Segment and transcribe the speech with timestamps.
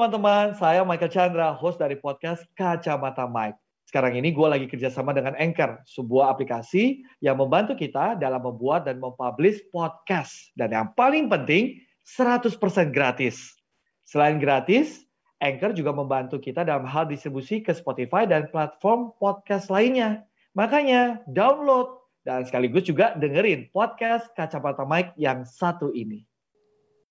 [0.00, 3.60] teman-teman, saya Michael Chandra, host dari podcast Kacamata Mike.
[3.84, 8.96] Sekarang ini gue lagi kerjasama dengan Anchor, sebuah aplikasi yang membantu kita dalam membuat dan
[8.96, 10.32] mempublish podcast.
[10.56, 11.84] Dan yang paling penting,
[12.16, 12.48] 100%
[12.96, 13.52] gratis.
[14.08, 15.04] Selain gratis,
[15.36, 20.24] Anchor juga membantu kita dalam hal distribusi ke Spotify dan platform podcast lainnya.
[20.56, 26.29] Makanya download dan sekaligus juga dengerin podcast Kacamata Mike yang satu ini.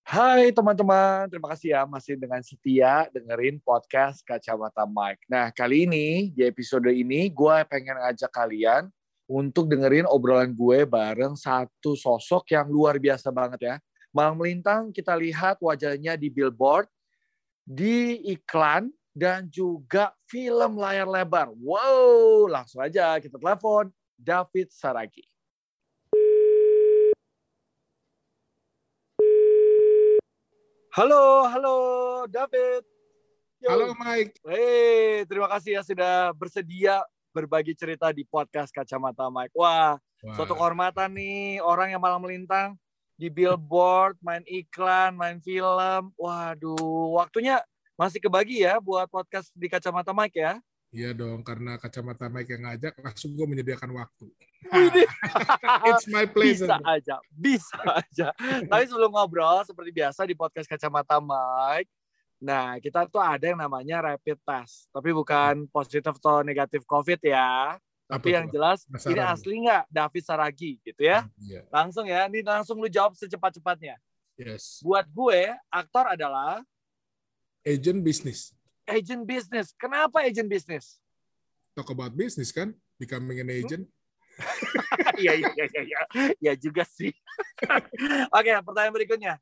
[0.10, 5.22] Hai teman-teman, terima kasih ya masih dengan setia dengerin podcast Kacamata Mike.
[5.30, 8.90] Nah kali ini di episode ini gue pengen ngajak kalian
[9.30, 13.76] untuk dengerin obrolan gue bareng satu sosok yang luar biasa banget ya.
[14.10, 16.90] Malang melintang kita lihat wajahnya di billboard,
[17.62, 21.54] di iklan, dan juga film layar lebar.
[21.54, 25.22] Wow, langsung aja kita telepon David Saragi.
[30.90, 31.76] Halo, halo
[32.26, 32.82] David.
[33.62, 33.70] Yo.
[33.70, 34.42] Halo Mike.
[34.42, 39.54] Hey, terima kasih ya sudah bersedia berbagi cerita di podcast Kacamata Mike.
[39.54, 40.34] Wah, Wah.
[40.34, 42.74] suatu kehormatan nih orang yang malam melintang
[43.22, 46.10] di billboard, main iklan, main film.
[46.18, 47.62] Waduh, waktunya
[47.94, 50.58] masih kebagi ya buat podcast di Kacamata Mike ya.
[50.90, 54.26] Iya dong, karena kacamata Mike yang ngajak, langsung gue menyediakan waktu.
[55.94, 56.66] It's my pleasure.
[56.66, 58.28] Bisa aja, bisa aja.
[58.66, 61.94] Tapi sebelum ngobrol, seperti biasa di podcast kacamata Mike,
[62.42, 64.90] nah kita tuh ada yang namanya rapid test.
[64.90, 67.78] Tapi bukan positif atau negatif COVID ya.
[68.10, 71.30] Tapi yang jelas, Masalah ini asli nggak David Saragi gitu ya.
[71.30, 71.64] Hmm, yeah.
[71.70, 74.02] Langsung ya, ini langsung lu jawab secepat-cepatnya.
[74.42, 74.82] Yes.
[74.82, 76.66] Buat gue, aktor adalah
[77.62, 78.58] agent bisnis
[78.90, 79.72] agent business.
[79.78, 80.98] Kenapa agent business?
[81.78, 83.86] Talk about business kan, becoming an agent.
[85.20, 86.02] Iya iya iya iya.
[86.40, 87.14] Ya juga sih.
[88.36, 89.34] Oke, pertanyaan berikutnya.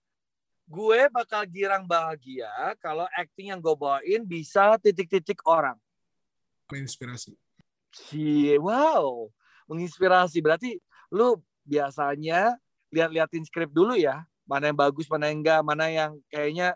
[0.67, 2.51] Gue bakal girang bahagia
[2.83, 5.79] kalau acting yang gue bawain bisa titik-titik orang.
[6.67, 7.39] Menginspirasi.
[7.95, 9.31] Si, wow.
[9.71, 10.43] Menginspirasi.
[10.43, 10.75] Berarti
[11.07, 12.59] lu biasanya
[12.91, 14.27] lihat-liatin skrip dulu ya.
[14.43, 16.75] Mana yang bagus, mana yang enggak, mana yang kayaknya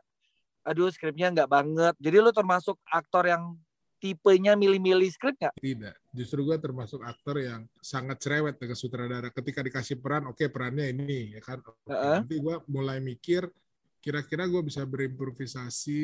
[0.62, 1.96] aduh skripnya nggak banget.
[1.98, 3.58] Jadi lu termasuk aktor yang
[4.02, 5.54] tipenya milih-milih skrip nggak?
[5.62, 5.96] Tidak.
[6.10, 9.30] Justru gue termasuk aktor yang sangat cerewet dengan sutradara.
[9.30, 11.62] Ketika dikasih peran, oke okay, perannya ini, ya kan.
[11.62, 12.18] Okay, uh -uh.
[12.26, 13.46] Nanti gue mulai mikir,
[14.02, 16.02] kira-kira gue bisa berimprovisasi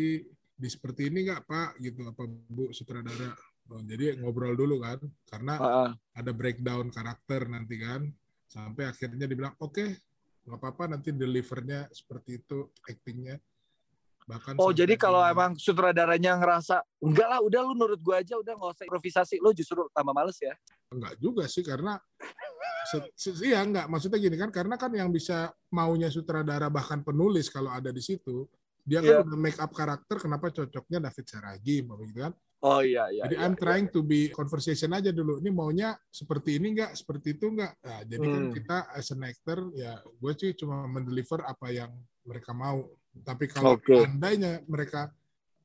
[0.58, 1.70] di seperti ini nggak Pak?
[1.82, 3.34] Gitu apa Bu sutradara?
[3.68, 5.92] Oh, jadi ngobrol dulu kan, karena uh -uh.
[6.16, 8.06] ada breakdown karakter nanti kan.
[8.48, 9.90] Sampai akhirnya dibilang, oke, okay,
[10.48, 13.42] nggak apa-apa nanti delivernya seperti itu, actingnya
[14.28, 18.60] Bahkan oh jadi kalau emang sutradaranya ngerasa enggak lah udah lu nurut gua aja udah
[18.60, 20.52] nggak usah improvisasi lu justru tambah males ya?
[20.92, 21.96] Enggak juga sih karena
[23.44, 27.92] iya enggak maksudnya gini kan karena kan yang bisa maunya sutradara bahkan penulis kalau ada
[27.92, 28.48] di situ
[28.88, 29.24] dia kan yeah.
[29.24, 32.36] udah make up karakter kenapa cocoknya David Saragi gitu kan?
[32.66, 33.30] Oh iya iya.
[33.30, 33.62] Jadi iya, I'm iya.
[33.62, 35.38] trying to be conversation aja dulu.
[35.38, 37.78] Ini maunya seperti ini enggak, seperti itu enggak.
[37.86, 38.40] Nah, jadi kan hmm.
[38.42, 41.92] kan kita as an actor ya gue sih cuma mendeliver apa yang
[42.26, 42.82] mereka mau
[43.24, 44.06] tapi kalau okay.
[44.06, 45.14] andainya mereka,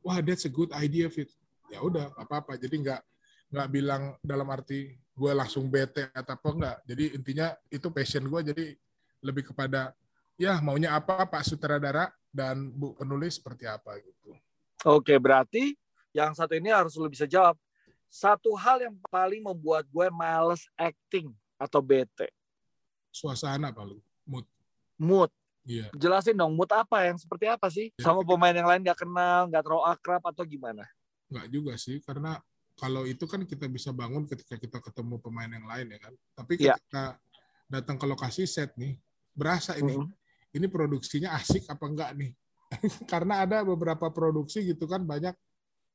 [0.04, 1.28] wah that's a good idea fit,
[1.72, 2.60] ya udah apa-apa.
[2.60, 3.00] Jadi nggak
[3.52, 6.76] nggak bilang dalam arti gue langsung bete atau apa enggak.
[6.88, 8.41] Jadi intinya itu passion gue.
[8.52, 8.64] Jadi
[9.22, 9.92] lebih kepada
[10.41, 14.32] ya maunya apa Pak Sutradara dan Bu penulis seperti apa gitu.
[14.88, 15.76] Oke, berarti
[16.10, 17.54] yang satu ini harus lu bisa jawab.
[18.12, 22.28] Satu hal yang paling membuat gue males acting atau bete.
[23.12, 24.44] Suasana paling mood.
[25.00, 25.30] Mood.
[25.62, 25.86] Iya.
[25.94, 27.94] Jelasin dong, mood apa yang seperti apa sih?
[27.94, 30.82] Ya, Sama pemain yang lain nggak kenal, nggak terlalu akrab atau gimana?
[31.30, 32.38] Nggak juga sih, karena
[32.74, 36.14] kalau itu kan kita bisa bangun ketika kita ketemu pemain yang lain ya kan.
[36.34, 36.74] Tapi iya.
[36.74, 37.18] ketika ya.
[37.70, 38.98] datang ke lokasi set nih,
[39.32, 40.56] berasa ini, mm -hmm.
[40.58, 42.32] ini produksinya asik apa enggak nih?
[43.12, 45.36] karena ada beberapa produksi gitu kan banyak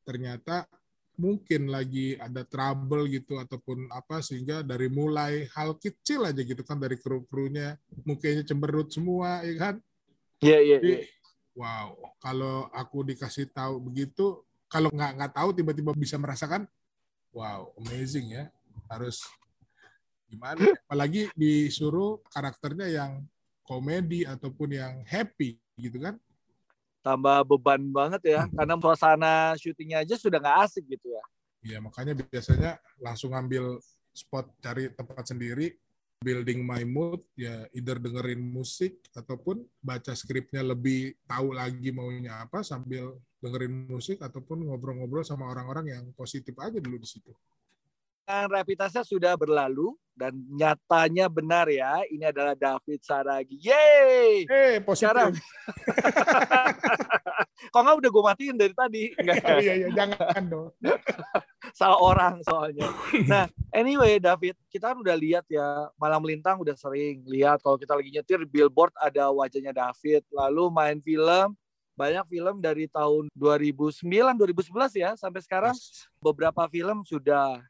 [0.05, 0.69] ternyata
[1.17, 6.77] mungkin lagi ada trouble gitu ataupun apa sehingga dari mulai hal kecil aja gitu kan
[6.77, 7.75] dari kru-krunya
[8.05, 9.75] mukanya cemberut semua ya kan?
[10.39, 11.09] Iya yeah, iya yeah, yeah.
[11.57, 16.69] wow kalau aku dikasih tahu begitu kalau nggak nggak tahu tiba-tiba bisa merasakan
[17.33, 18.53] wow amazing ya.
[18.87, 19.25] Harus
[20.29, 23.25] gimana apalagi disuruh karakternya yang
[23.65, 26.15] komedi ataupun yang happy gitu kan
[27.07, 28.51] tambah beban banget ya hmm.
[28.59, 31.23] karena suasana syutingnya aja sudah nggak asik gitu ya
[31.63, 33.79] iya makanya biasanya langsung ngambil
[34.11, 35.71] spot cari tempat sendiri
[36.19, 42.65] building my mood ya either dengerin musik ataupun baca skripnya lebih tahu lagi maunya apa
[42.65, 47.29] sambil dengerin musik ataupun ngobrol-ngobrol sama orang-orang yang positif aja dulu di situ
[48.27, 53.55] rapid testnya sudah berlalu dan nyatanya benar ya, ini adalah David Saragi.
[53.61, 54.49] Yeay!
[54.49, 55.13] Eh, positif.
[55.13, 55.31] Sekarang.
[57.73, 59.03] Kok nggak udah gue matiin dari tadi?
[59.13, 59.45] Enggak.
[59.45, 60.67] Oh, iya, iya, jangan dong.
[61.77, 62.89] Salah orang soalnya.
[63.29, 67.93] Nah, anyway David, kita kan udah lihat ya, malam melintang udah sering lihat kalau kita
[67.93, 71.53] lagi nyetir billboard ada wajahnya David, lalu main film,
[71.93, 74.01] banyak film dari tahun 2009,
[74.33, 75.77] 2011 ya sampai sekarang
[76.17, 77.61] beberapa film sudah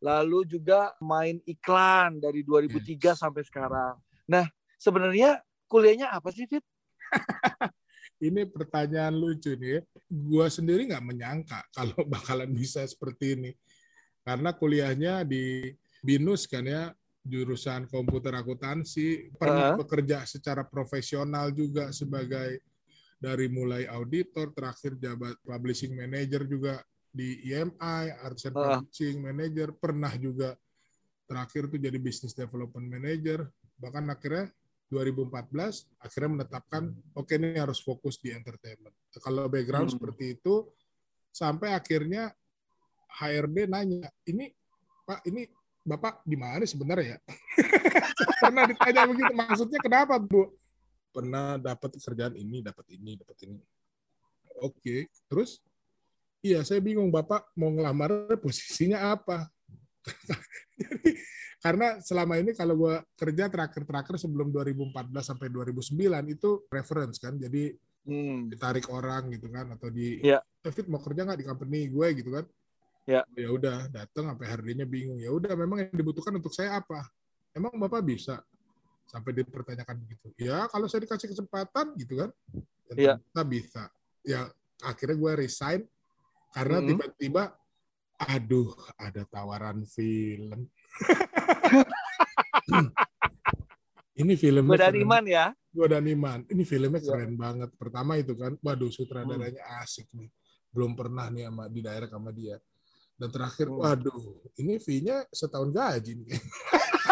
[0.00, 3.96] lalu juga main iklan dari 2003 sampai sekarang.
[4.28, 4.44] Nah,
[4.76, 6.64] sebenarnya kuliahnya apa sih, Fit?
[8.26, 9.78] ini pertanyaan lucu nih.
[9.78, 9.80] Ya.
[10.08, 13.50] Gua sendiri nggak menyangka kalau bakalan bisa seperti ini.
[14.26, 15.70] Karena kuliahnya di
[16.02, 16.90] BINUS kan ya,
[17.22, 19.78] jurusan komputer akuntansi, pernah uh.
[19.78, 22.62] bekerja secara profesional juga sebagai
[23.16, 26.82] dari mulai auditor, terakhir jabat publishing manager juga
[27.16, 28.76] di EMI, Arts and uh.
[28.76, 30.52] Publishing Manager, pernah juga
[31.24, 33.48] terakhir tuh jadi Business Development Manager,
[33.80, 34.52] bahkan akhirnya
[34.86, 38.94] 2014 akhirnya menetapkan oke okay, ini harus fokus di entertainment.
[39.18, 39.96] Kalau background hmm.
[39.98, 40.70] seperti itu
[41.34, 42.30] sampai akhirnya
[43.10, 44.52] HRD nanya, ini
[45.02, 45.48] Pak ini
[45.86, 47.18] Bapak di mana sebenarnya ya?
[48.42, 50.50] Pernah ditanya begitu, maksudnya kenapa Bu?
[51.14, 53.58] Pernah dapat kerjaan ini, dapat ini, dapat ini.
[54.66, 55.00] Oke, okay.
[55.30, 55.62] terus
[56.46, 59.50] Iya, saya bingung Bapak mau ngelamar posisinya apa.
[60.78, 61.18] Jadi
[61.58, 65.90] karena selama ini kalau gue kerja terakhir-terakhir sebelum 2014 sampai 2009
[66.30, 67.34] itu reference kan.
[67.34, 67.74] Jadi
[68.06, 68.54] hmm.
[68.54, 70.38] ditarik orang gitu kan atau di yeah.
[70.62, 72.46] David mau kerja nggak di company gue gitu kan.
[73.10, 73.26] Ya.
[73.34, 75.18] Ya udah datang sampai harganya bingung.
[75.18, 77.02] Ya udah memang yang dibutuhkan untuk saya apa?
[77.50, 78.38] Emang Bapak bisa?
[79.10, 80.30] Sampai dipertanyakan begitu.
[80.38, 82.30] Ya kalau saya dikasih kesempatan gitu kan.
[82.94, 83.42] Ya, ya.
[83.42, 83.90] bisa.
[84.22, 84.46] Ya
[84.86, 85.82] akhirnya gue resign
[86.56, 86.88] karena hmm.
[86.88, 87.52] tiba-tiba
[88.16, 90.64] aduh ada tawaran film
[94.24, 97.12] ini filmnya gue dan Iman ya gue dan Iman ini filmnya iya.
[97.12, 97.38] keren ya.
[97.44, 99.84] banget pertama itu kan waduh sutradaranya hmm.
[99.84, 100.32] asik nih
[100.72, 102.56] belum pernah nih sama di daerah sama dia
[103.20, 103.76] dan terakhir hmm.
[103.76, 106.40] waduh ini fee-nya setahun gaji nih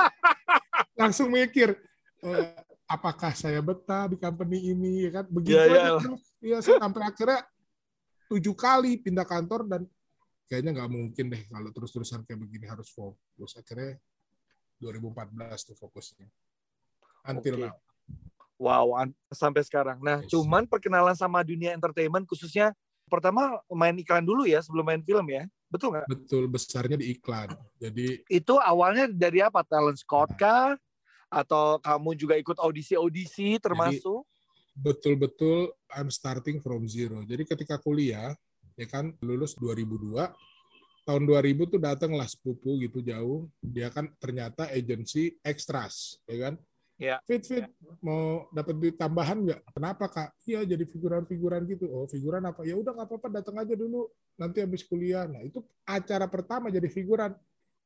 [1.04, 1.76] langsung mikir
[2.24, 2.48] eh,
[2.88, 6.16] apakah saya betah di company ini ya kan begitu ya, ya.
[6.40, 7.44] ya sampai akhirnya
[8.30, 9.82] tujuh kali pindah kantor dan
[10.48, 13.56] kayaknya nggak mungkin deh kalau terus-terusan kayak begini harus fokus.
[13.56, 13.96] Akhirnya
[14.80, 16.28] 2014 tuh fokusnya.
[17.24, 17.68] Until okay.
[17.68, 17.76] now.
[18.54, 18.94] Wow,
[19.34, 19.98] sampai sekarang.
[19.98, 20.30] Nah, yes.
[20.30, 22.70] cuman perkenalan sama dunia entertainment khususnya
[23.10, 25.44] pertama main iklan dulu ya sebelum main film ya.
[25.68, 26.06] Betul nggak?
[26.06, 27.50] Betul, besarnya di iklan.
[27.82, 29.66] Jadi itu awalnya dari apa?
[29.66, 30.38] Talent scout nah.
[30.38, 30.70] kah?
[31.34, 34.22] Atau kamu juga ikut audisi-audisi termasuk?
[34.22, 34.33] Jadi,
[34.74, 37.22] betul-betul I'm starting from zero.
[37.22, 38.34] Jadi ketika kuliah,
[38.74, 40.30] ya kan lulus 2002,
[41.06, 43.46] tahun 2000 tuh datanglah sepupu gitu jauh.
[43.62, 46.54] Dia kan ternyata agensi extras, ya kan?
[46.94, 47.18] Ya.
[47.26, 47.70] Fit fit ya.
[47.98, 49.60] mau dapat duit tambahan nggak?
[49.74, 50.30] Kenapa kak?
[50.46, 51.90] Iya jadi figuran-figuran gitu.
[51.90, 52.62] Oh figuran apa?
[52.62, 54.06] Ya udah nggak apa-apa datang aja dulu.
[54.38, 55.26] Nanti habis kuliah.
[55.26, 57.34] Nah itu acara pertama jadi figuran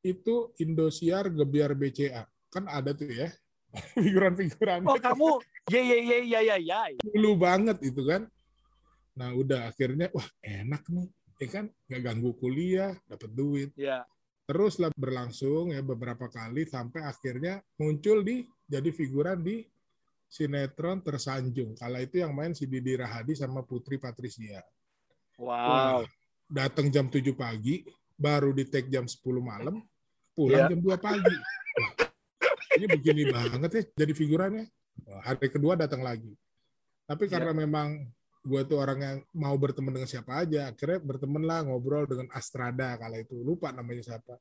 [0.05, 3.29] itu Indosiar Gebiar BCA kan ada tuh ya
[4.01, 4.85] figuran-figuran.
[4.89, 6.79] Oh kamu ya ya ya ya ya ya.
[6.99, 8.27] Dulu banget itu kan.
[9.15, 11.07] Nah udah akhirnya wah enak nih,
[11.39, 13.69] ya kan nggak ganggu kuliah, dapat duit.
[13.77, 14.05] Ya.
[14.49, 19.61] Teruslah berlangsung ya beberapa kali sampai akhirnya muncul di jadi figuran di
[20.29, 21.77] sinetron tersanjung.
[21.77, 24.61] Kala itu yang main si Didi Rahadi sama Putri Patricia.
[25.39, 26.03] Wow.
[26.49, 27.85] datang jam 7 pagi,
[28.17, 29.85] baru di take jam 10 malam,
[30.33, 30.69] pulang yeah.
[30.73, 31.35] jam 2 pagi.
[31.77, 32.09] Wah,
[32.77, 34.65] ini begini banget ya jadi figurannya
[35.23, 36.31] hari kedua datang lagi.
[37.09, 37.31] Tapi iya.
[37.37, 37.57] karena ya.
[37.65, 37.87] memang
[38.39, 42.95] gue tuh orang yang mau berteman dengan siapa aja akhirnya berteman lah ngobrol dengan Astrada
[42.95, 43.35] kala itu.
[43.41, 44.37] Lupa namanya siapa.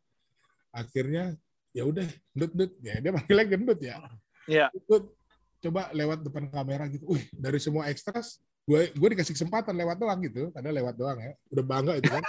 [0.70, 1.34] Akhirnya
[1.72, 3.96] ya udah gendut gendut ya dia manggilnya gendut ya?
[4.48, 4.66] Iya.
[5.58, 7.04] coba lewat depan kamera gitu.
[7.10, 8.38] Wih dari semua ekstras
[8.68, 10.54] gue gue dikasih kesempatan lewat doang gitu.
[10.54, 11.32] Ada lewat doang ya.
[11.50, 12.22] Udah bangga itu kan.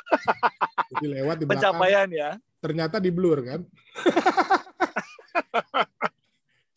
[0.89, 1.77] Jadi lewat di belakang.
[1.77, 2.29] Pencapaian ya.
[2.59, 3.61] Ternyata di blur kan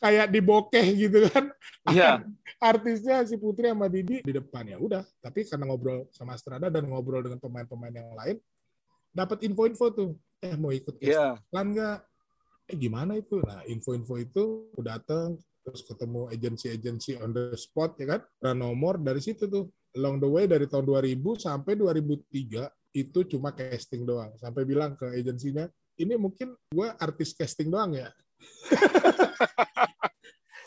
[0.03, 1.55] kayak di bokeh gitu kan.
[1.87, 2.27] Iya.
[2.63, 5.07] Artisnya si Putri sama Didi di depan ya udah.
[5.23, 8.37] Tapi karena ngobrol sama Strada dan ngobrol dengan pemain-pemain yang lain,
[9.15, 10.11] dapat info-info tuh.
[10.43, 11.39] Eh mau ikut yeah.
[11.39, 11.99] iklan nggak?
[12.67, 13.39] Eh gimana itu?
[13.47, 18.21] Nah info-info itu udah datang terus ketemu agensi-agensi on the spot ya kan.
[18.43, 23.55] Dan nomor dari situ tuh along the way dari tahun 2000 sampai 2003 itu cuma
[23.55, 24.35] casting doang.
[24.37, 25.65] Sampai bilang ke agensinya,
[25.97, 28.11] ini mungkin gue artis casting doang ya.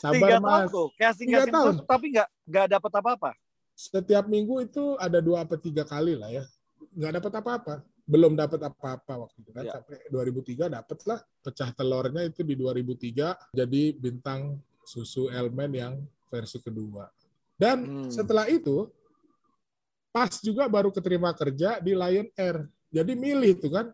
[0.02, 0.46] Sabar Tiga mas.
[0.46, 1.74] tahun tuh, casting Tiga casting tahun.
[1.74, 3.32] terus, tapi nggak nggak dapat apa-apa.
[3.76, 6.44] Setiap minggu itu ada dua apa tiga kali lah ya,
[6.96, 7.76] nggak dapat apa-apa.
[8.06, 9.82] belum dapat apa-apa waktu itu kan ya.
[9.82, 15.94] sampai 2003 dapat lah pecah telurnya itu di 2003 jadi bintang susu Elmen yang
[16.30, 17.10] versi kedua
[17.58, 18.14] dan hmm.
[18.14, 18.94] setelah itu
[20.14, 23.90] pas juga baru keterima kerja di Lion Air jadi milih itu kan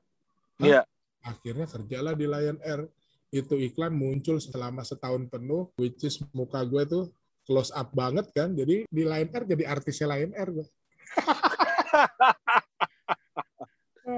[0.60, 0.84] Iya.
[1.24, 2.92] akhirnya kerjalah di Lion Air
[3.32, 7.04] itu iklan muncul selama setahun penuh which is muka gue tuh
[7.48, 10.68] close up banget kan jadi di Lion Air jadi artisnya Lion Air gue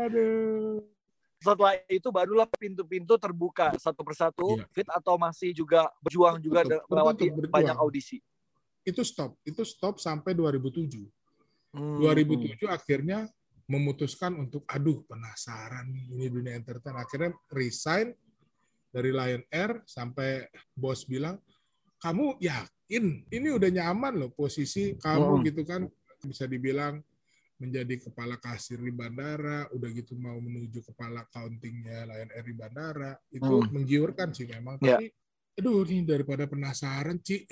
[0.03, 0.81] Aduh.
[1.43, 4.65] Setelah itu barulah pintu-pintu terbuka satu persatu, iya.
[4.71, 7.51] fit atau masih juga berjuang juga melewati berjuang.
[7.51, 8.23] banyak audisi.
[8.87, 11.03] Itu stop, itu stop sampai 2007.
[11.75, 11.99] Hmm.
[11.99, 13.27] 2007 akhirnya
[13.67, 18.11] memutuskan untuk aduh penasaran nih ini dunia entertain akhirnya resign
[18.93, 20.45] dari Lion Air sampai
[20.77, 21.41] bos bilang
[21.97, 25.43] kamu yakin ini udah nyaman loh posisi kamu hmm.
[25.49, 25.89] gitu kan
[26.21, 27.01] bisa dibilang
[27.63, 33.15] menjadi kepala kasir di bandara, udah gitu mau menuju kepala countingnya Lion Air di bandara,
[33.31, 33.71] itu hmm.
[33.71, 34.83] menggiurkan sih memang.
[34.83, 34.99] Yeah.
[34.99, 35.05] Tapi,
[35.63, 37.47] aduh nih daripada penasaran, Ci.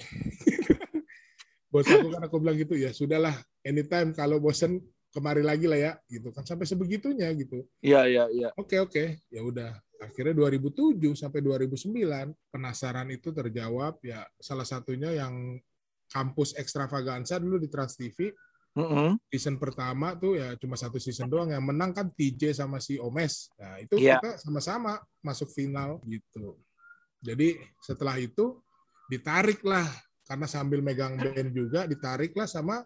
[1.72, 3.32] Bos aku kan aku bilang gitu, ya sudahlah,
[3.64, 4.84] anytime kalau bosen
[5.16, 7.64] kemari lagi lah ya, gitu kan sampai sebegitunya gitu.
[7.80, 8.50] Iya iya iya.
[8.60, 9.72] Oke oke, ya udah.
[10.02, 11.94] Akhirnya 2007 sampai 2009
[12.50, 15.62] penasaran itu terjawab ya salah satunya yang
[16.10, 18.34] kampus ekstravaganza dulu di Trans TV
[18.72, 19.28] Mm-hmm.
[19.28, 23.52] Season pertama tuh ya cuma satu season doang yang menang kan TJ sama si Omes.
[23.60, 24.16] Nah itu yeah.
[24.16, 26.56] kita sama-sama masuk final gitu.
[27.20, 28.64] Jadi setelah itu
[29.12, 29.84] ditarik lah
[30.24, 32.80] karena sambil megang band juga ditarik lah sama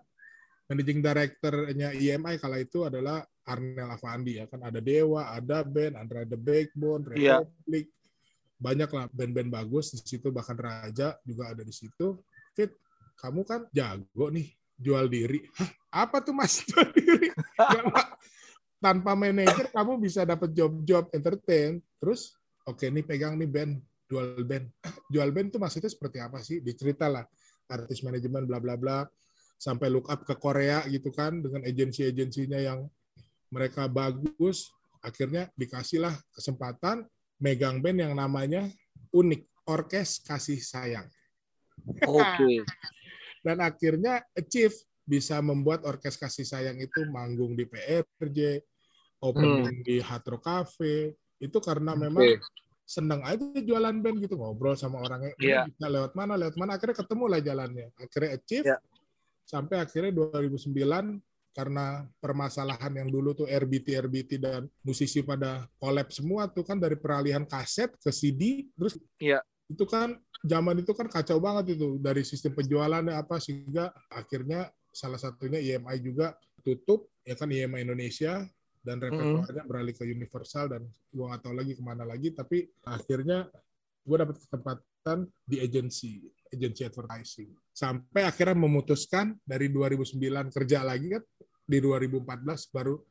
[0.66, 6.26] managing directornya EMI kala itu adalah Arnel Avandi ya kan ada Dewa, ada band, ada
[6.26, 7.40] The Backbone, iya.
[7.40, 8.58] Republic, yeah.
[8.58, 12.18] banyak lah band-band bagus di situ bahkan Raja juga ada di situ.
[12.58, 12.74] Fit,
[13.22, 15.46] kamu kan jago nih jual diri.
[15.62, 15.70] Hah,
[16.10, 17.30] apa tuh mas jual diri?
[18.82, 21.80] Tanpa manajer kamu bisa dapat job-job entertain.
[22.02, 22.34] Terus
[22.66, 23.78] oke okay, nih pegang nih band,
[24.10, 24.66] jual band.
[25.14, 26.66] Jual band tuh maksudnya seperti apa sih?
[26.66, 27.22] Dicerita lah
[27.70, 29.06] artis manajemen bla bla bla
[29.56, 32.86] sampai look up ke Korea gitu kan dengan agensi-agensinya yang
[33.56, 34.68] mereka bagus
[35.00, 37.08] akhirnya dikasihlah kesempatan
[37.40, 38.68] megang band yang namanya
[39.16, 41.08] unik orkes kasih sayang.
[42.04, 42.20] Oke.
[42.20, 42.58] Okay.
[43.46, 48.66] dan akhirnya achieve bisa membuat orkes kasih sayang itu manggung di PRJ,
[49.22, 49.86] opening hmm.
[49.86, 51.14] di Hatro Cafe.
[51.38, 52.42] Itu karena memang okay.
[52.82, 55.38] senang aja jualan band gitu ngobrol sama orangnya.
[55.38, 55.70] Yeah.
[55.70, 56.82] Bisa lewat mana, lewat mana.
[56.82, 57.88] Akhirnya ketemu lah jalannya.
[58.02, 58.66] Akhirnya achieve.
[58.66, 58.82] Yeah.
[59.46, 60.74] Sampai akhirnya 2009
[61.56, 67.00] karena permasalahan yang dulu tuh RBT RBT dan musisi pada collab semua tuh kan dari
[67.00, 69.40] peralihan kaset ke CD terus yeah.
[69.72, 75.16] itu kan zaman itu kan kacau banget itu dari sistem penjualannya apa sehingga akhirnya salah
[75.16, 78.44] satunya IMI juga tutup ya kan IMI Indonesia
[78.84, 79.70] dan repertoarnya mm.
[79.72, 80.82] beralih ke Universal dan
[81.16, 83.48] gua nggak tahu lagi ke mana lagi tapi akhirnya
[84.04, 86.20] gua dapat kesempatan di agensi
[86.54, 90.20] agensi advertising sampai akhirnya memutuskan dari 2009
[90.54, 91.24] kerja lagi kan
[91.66, 93.02] di 2014 baru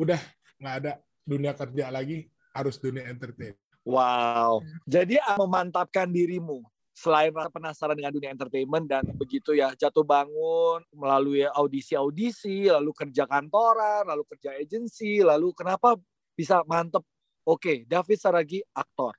[0.00, 0.20] udah
[0.58, 2.24] nggak ada dunia kerja lagi
[2.56, 3.54] harus dunia entertain.
[3.84, 4.64] Wow.
[4.88, 6.64] Jadi memantapkan dirimu
[6.98, 13.22] selain rasa penasaran dengan dunia entertainment dan begitu ya jatuh bangun melalui audisi-audisi, lalu kerja
[13.28, 15.94] kantoran, lalu kerja agensi, lalu kenapa
[16.34, 17.06] bisa mantep?
[17.46, 19.14] Oke, David Saragi aktor.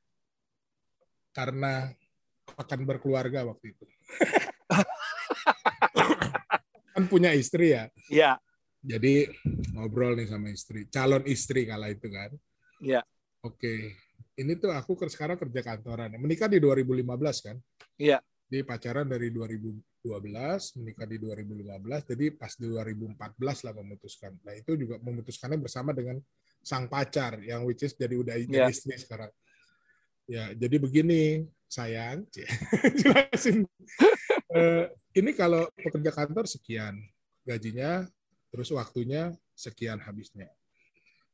[1.32, 1.88] Karena
[2.60, 3.86] akan berkeluarga waktu itu.
[6.94, 7.88] kan punya istri ya.
[8.12, 8.36] Iya.
[8.80, 9.28] Jadi
[9.76, 12.32] ngobrol nih sama istri, calon istri kala itu kan.
[12.80, 13.04] Iya.
[13.44, 13.96] Oke,
[14.40, 16.16] ini tuh aku sekarang kerja kantoran.
[16.16, 17.04] Menikah di 2015
[17.44, 17.58] kan?
[18.00, 18.24] Iya.
[18.50, 19.84] Di pacaran dari 2012,
[20.80, 24.32] menikah di 2015, jadi pas di 2014 lah memutuskan.
[24.42, 26.18] Nah itu juga memutuskannya bersama dengan
[26.64, 28.72] sang pacar yang which is jadi udah yeah.
[28.72, 29.32] istri sekarang.
[30.30, 32.22] Ya, jadi begini, sayang,
[33.02, 33.66] jelasin.
[34.54, 34.86] uh,
[35.18, 37.02] ini kalau pekerja kantor sekian
[37.42, 38.06] gajinya,
[38.50, 40.50] terus waktunya sekian habisnya.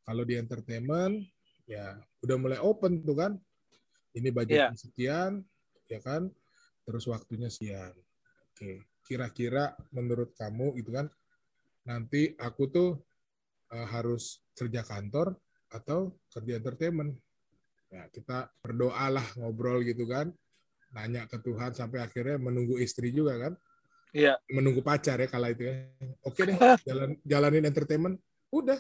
[0.06, 1.26] Kalau di entertainment
[1.66, 3.34] ya udah mulai open tuh kan.
[4.16, 4.78] Ini budgetnya yeah.
[4.78, 5.32] sekian
[5.92, 6.30] ya kan.
[6.86, 7.96] Terus waktunya sekian.
[8.54, 11.08] Oke kira-kira menurut kamu gitu kan.
[11.86, 12.90] Nanti aku tuh
[13.70, 15.38] uh, harus kerja kantor
[15.70, 17.14] atau kerja entertainment.
[17.94, 20.34] Ya kita berdoa lah ngobrol gitu kan.
[20.92, 23.54] Nanya ke Tuhan sampai akhirnya menunggu istri juga kan
[24.16, 24.40] Iya.
[24.48, 25.76] menunggu pacar ya kala itu ya
[26.24, 26.56] oke deh
[26.88, 28.16] jalan jalanin entertainment
[28.48, 28.80] udah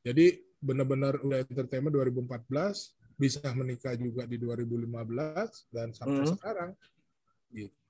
[0.00, 6.32] jadi benar-benar udah entertainment 2014 bisa menikah juga di 2015 dan sampai hmm.
[6.36, 6.70] sekarang
[7.52, 7.85] gitu.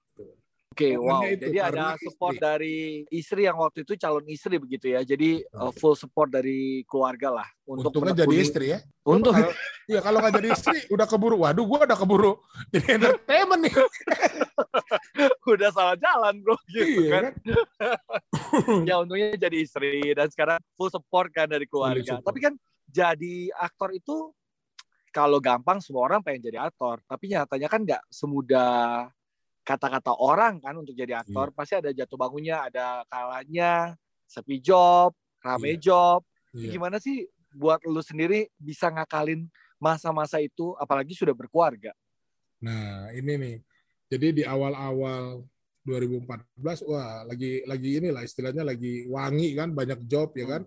[0.66, 1.24] Oke, okay, wow.
[1.24, 2.44] Itu, Jadi ada support istri.
[2.44, 2.76] dari
[3.08, 5.00] istri yang waktu itu calon istri begitu ya.
[5.06, 8.78] Jadi uh, full support dari keluarga lah untuk Untungnya jadi istri ya.
[9.06, 9.32] Untuk
[9.86, 11.38] Iya kalau nggak jadi istri udah keburu.
[11.40, 12.32] Waduh, gua udah keburu
[12.74, 13.74] jadi entertainment nih.
[15.56, 17.22] udah salah jalan bro gitu iya, kan.
[17.24, 17.34] kan?
[18.90, 22.20] ya untungnya jadi istri dan sekarang full support kan dari keluarga.
[22.20, 22.52] Tapi kan
[22.90, 24.28] jadi aktor itu
[25.08, 29.08] kalau gampang semua orang pengen jadi aktor, tapi nyatanya kan nggak semudah
[29.66, 31.56] kata-kata orang kan untuk jadi aktor iya.
[31.58, 33.98] pasti ada jatuh bangunnya ada kalanya
[34.30, 35.10] sepi job
[35.42, 35.82] rame iya.
[35.82, 36.22] job
[36.54, 36.70] iya.
[36.70, 37.26] gimana sih
[37.58, 39.50] buat lu sendiri bisa ngakalin
[39.82, 41.90] masa-masa itu apalagi sudah berkeluarga
[42.62, 43.56] nah ini nih
[44.06, 45.42] jadi di awal-awal
[45.82, 50.62] 2014 wah lagi lagi inilah istilahnya lagi wangi kan banyak job ya kan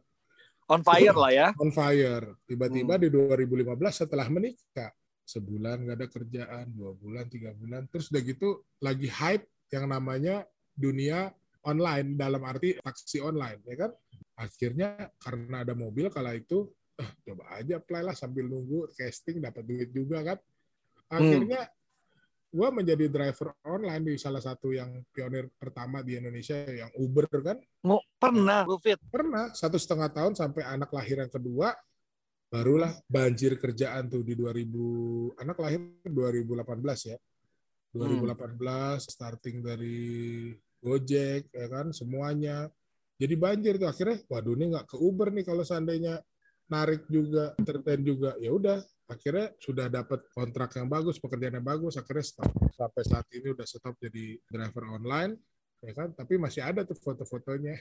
[0.67, 3.03] on fire lah ya on fire tiba-tiba hmm.
[3.03, 3.07] di
[3.47, 4.91] 2015 setelah menikah
[5.29, 10.49] sebulan nggak ada kerjaan, dua bulan, tiga bulan, terus udah gitu lagi hype yang namanya
[10.73, 11.29] dunia
[11.61, 13.91] online dalam arti taksi online, ya kan?
[14.41, 16.65] Akhirnya karena ada mobil kala itu,
[16.97, 20.37] eh, coba aja apply lah sambil nunggu casting dapat duit juga kan.
[21.13, 21.77] Akhirnya hmm.
[22.49, 27.57] gue menjadi driver online di salah satu yang pionir pertama di Indonesia yang Uber kan.
[27.85, 28.97] Mau pernah, Fit?
[29.11, 31.75] Pernah, satu setengah tahun sampai anak lahir yang kedua,
[32.49, 37.17] barulah banjir kerjaan tuh di 2000 anak lahir 2018 ya.
[37.93, 39.01] 2018 hmm.
[39.05, 39.97] starting dari
[40.81, 42.65] Gojek ya kan semuanya.
[43.19, 46.17] Jadi banjir tuh akhirnya waduh ini nggak ke Uber nih kalau seandainya
[46.69, 48.33] narik juga entertain juga.
[48.41, 52.49] Ya udah akhirnya sudah dapat kontrak yang bagus pekerjaan yang bagus akhirnya stop.
[52.73, 55.37] Sampai saat ini udah stop jadi driver online
[55.85, 56.15] ya kan.
[56.17, 57.77] Tapi masih ada tuh foto-fotonya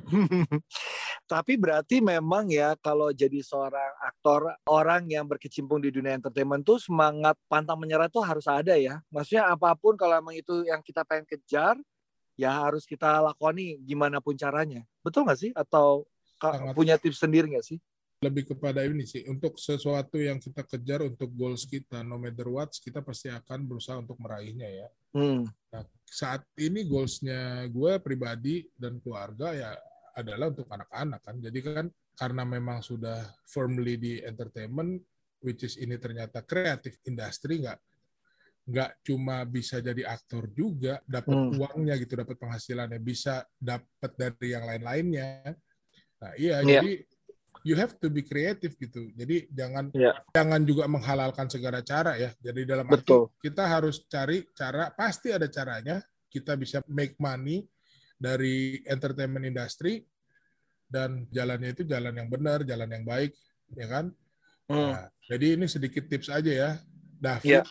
[1.30, 6.82] Tapi berarti memang ya kalau jadi seorang aktor, orang yang berkecimpung di dunia entertainment tuh
[6.82, 8.98] semangat pantang menyerah tuh harus ada ya.
[9.14, 11.78] Maksudnya apa pun kalau emang itu yang kita pengen kejar,
[12.34, 14.82] ya harus kita lakoni gimana pun caranya.
[15.06, 15.54] Betul nggak sih?
[15.54, 16.10] Atau
[16.42, 16.74] Sangat.
[16.74, 17.78] punya tips sendiri nggak sih?
[18.26, 22.68] Lebih kepada ini sih, untuk sesuatu yang kita kejar untuk goals kita, no matter what,
[22.74, 24.88] kita pasti akan berusaha untuk meraihnya ya.
[25.14, 25.46] Hmm.
[25.46, 29.72] Nah, saat ini goalsnya gue pribadi dan keluarga ya
[30.20, 31.36] adalah untuk anak-anak kan.
[31.40, 35.00] Jadi kan karena memang sudah firmly di entertainment,
[35.40, 37.80] which is ini ternyata kreatif industri nggak
[38.70, 41.58] nggak cuma bisa jadi aktor juga dapat hmm.
[41.58, 45.56] uangnya gitu dapat penghasilannya bisa dapat dari yang lain-lainnya
[46.20, 46.78] nah iya yeah.
[46.78, 46.92] jadi
[47.64, 50.14] you have to be creative gitu jadi jangan yeah.
[50.30, 53.26] jangan juga menghalalkan segala cara ya jadi dalam Betul.
[53.32, 55.98] arti kita harus cari cara pasti ada caranya
[56.30, 57.64] kita bisa make money
[58.20, 60.04] dari entertainment industry
[60.90, 63.30] dan jalannya itu jalan yang benar, jalan yang baik,
[63.78, 64.10] ya kan?
[64.66, 64.90] Hmm.
[64.90, 66.70] Nah, jadi ini sedikit tips aja ya,
[67.22, 67.62] David.
[67.62, 67.66] Yeah.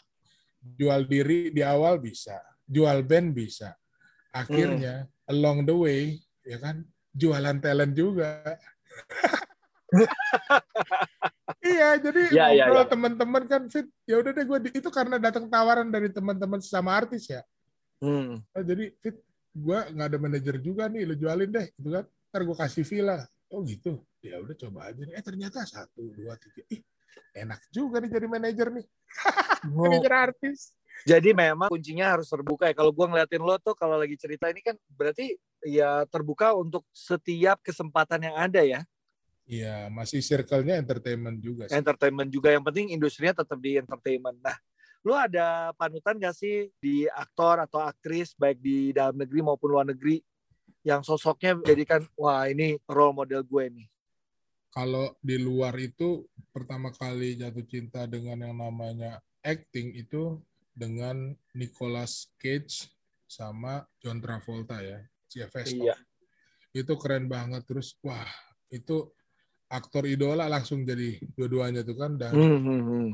[0.60, 3.76] Jual diri di awal bisa, jual band bisa.
[4.32, 5.32] Akhirnya hmm.
[5.32, 6.02] along the way,
[6.48, 8.44] ya kan, jualan talent juga.
[11.64, 13.88] iya, jadi ya, ya ngobrol ya, teman-teman kan fit.
[14.08, 17.44] Ya udah deh gue itu karena datang tawaran dari teman-teman sama artis ya.
[18.00, 18.44] Hmm.
[18.56, 19.16] Nah, jadi fit
[19.56, 22.06] gue nggak ada manajer juga nih, lo jualin deh, gitu kan?
[22.30, 23.26] Ntar gue kasih villa.
[23.50, 24.06] Oh gitu.
[24.22, 25.18] Ya udah coba aja nih.
[25.18, 26.62] Eh ternyata satu, dua, tiga.
[26.70, 26.82] Ih,
[27.34, 28.86] enak juga nih jadi manajer nih.
[29.82, 30.78] manajer artis.
[31.08, 32.76] Jadi memang kuncinya harus terbuka ya.
[32.76, 37.64] Kalau gue ngeliatin lo tuh kalau lagi cerita ini kan berarti ya terbuka untuk setiap
[37.66, 38.82] kesempatan yang ada ya.
[39.50, 41.74] Iya, masih circle-nya entertainment juga sih.
[41.74, 42.54] Entertainment juga.
[42.54, 44.38] Yang penting industrinya tetap di entertainment.
[44.46, 44.54] Nah,
[45.08, 49.88] Lu ada panutan gak sih di aktor atau aktris baik di dalam negeri maupun luar
[49.88, 50.20] negeri
[50.84, 53.88] yang sosoknya jadikan wah ini role model gue nih?
[54.70, 60.38] Kalau di luar itu pertama kali jatuh cinta dengan yang namanya acting itu
[60.72, 62.88] dengan Nicolas Cage
[63.26, 65.74] sama John Travolta ya, CFS.
[65.76, 65.96] Iya.
[66.72, 68.30] Itu keren banget terus wah
[68.70, 69.10] itu
[69.70, 73.10] aktor idola langsung jadi dua-duanya tuh kan dan mm -hmm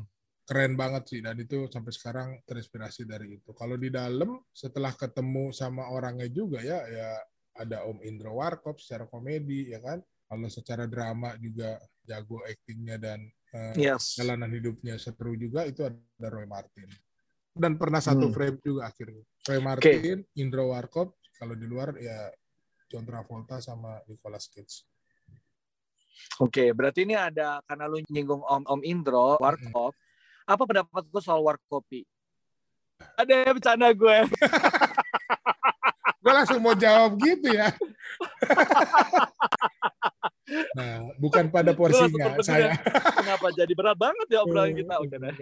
[0.45, 3.49] keren banget sih dan itu sampai sekarang terinspirasi dari itu.
[3.57, 7.09] Kalau di dalam setelah ketemu sama orangnya juga ya ya
[7.55, 10.03] ada Om Indro Warkop secara komedi ya kan.
[10.25, 13.19] Kalau secara drama juga jago aktingnya dan
[13.53, 14.17] uh, yes.
[14.17, 16.89] jalanan hidupnya seru juga itu ada Roy Martin.
[17.55, 18.33] Dan pernah satu hmm.
[18.35, 19.23] frame juga akhirnya.
[19.45, 20.41] Roy Martin, okay.
[20.41, 22.27] Indro Warkop, kalau di luar ya
[22.89, 24.83] John Travolta sama Nicolas Cage.
[26.41, 30.03] Oke, okay, berarti ini ada karena lu nyinggung Om Om Indro Warkop, hmm
[30.45, 32.05] apa pendapat gue soal warkopi?
[33.17, 34.17] Ada ya bercanda gue.
[36.25, 37.69] gue langsung mau jawab gitu ya.
[40.77, 42.73] nah, bukan pada porsinya saya.
[43.13, 44.97] Kenapa jadi berat banget ya obrolan kita?
[45.05, 45.33] Oke deh.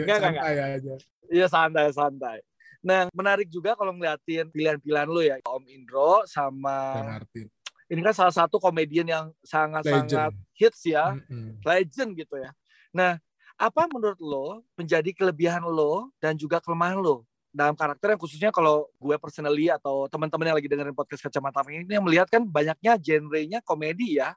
[0.00, 0.94] Enggak, santai aja.
[1.28, 2.40] Iya santai santai.
[2.80, 7.44] Nah, menarik juga kalau ngeliatin pilihan-pilihan lu ya, Om Indro sama Martin.
[7.92, 11.48] Ini kan salah satu komedian yang sangat-sangat hits ya, mm -hmm.
[11.68, 12.48] legend gitu ya.
[12.96, 13.20] Nah,
[13.60, 18.86] apa menurut lo menjadi kelebihan lo dan juga kelemahan lo dalam karakter yang khususnya kalau
[18.96, 23.58] gue personally atau teman-teman yang lagi dengerin podcast kacamata ini yang melihat kan banyaknya genrenya
[23.60, 24.34] komedi ya,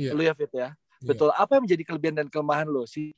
[0.00, 0.16] yeah.
[0.16, 0.58] lo ya Fit ya.
[0.58, 0.72] Yeah.
[1.04, 1.30] Betul.
[1.36, 3.12] Apa yang menjadi kelebihan dan kelemahan lo sih?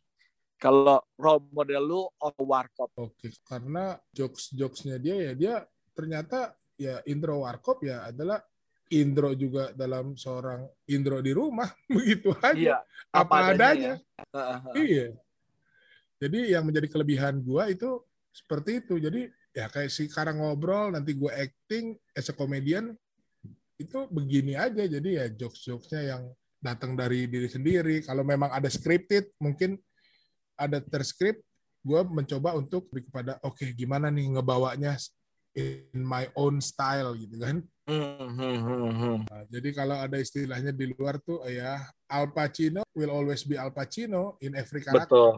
[0.59, 2.91] Kalau role model lu of Warkop.
[2.97, 5.55] Oke, karena jokes-jokesnya dia ya dia
[5.95, 8.43] ternyata ya intro Warkop ya adalah
[8.87, 12.79] Indro juga dalam seorang Indro di rumah begitu aja iya,
[13.11, 14.47] apa, apa adanya, ya.
[14.79, 15.07] iya
[16.23, 17.99] jadi yang menjadi kelebihan gua itu
[18.37, 22.93] seperti itu jadi ya kayak si sekarang ngobrol nanti gua acting as a comedian
[23.81, 26.23] itu begini aja jadi ya jokes jokesnya yang
[26.61, 29.81] datang dari diri sendiri kalau memang ada scripted mungkin
[30.57, 31.45] ada terskrip,
[31.87, 34.99] gue mencoba untuk lebih kepada oke okay, gimana nih ngebawanya
[35.55, 37.63] in my own style gitu kan.
[37.87, 39.31] Mm-hmm.
[39.31, 43.75] Nah, jadi kalau ada istilahnya di luar tuh ya Al Pacino will always be Al
[43.75, 45.11] Pacino in every character.
[45.11, 45.33] Betul.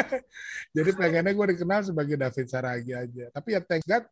[0.76, 3.24] jadi pengennya gue dikenal sebagai David Saragi aja.
[3.30, 4.04] Tapi ya thank God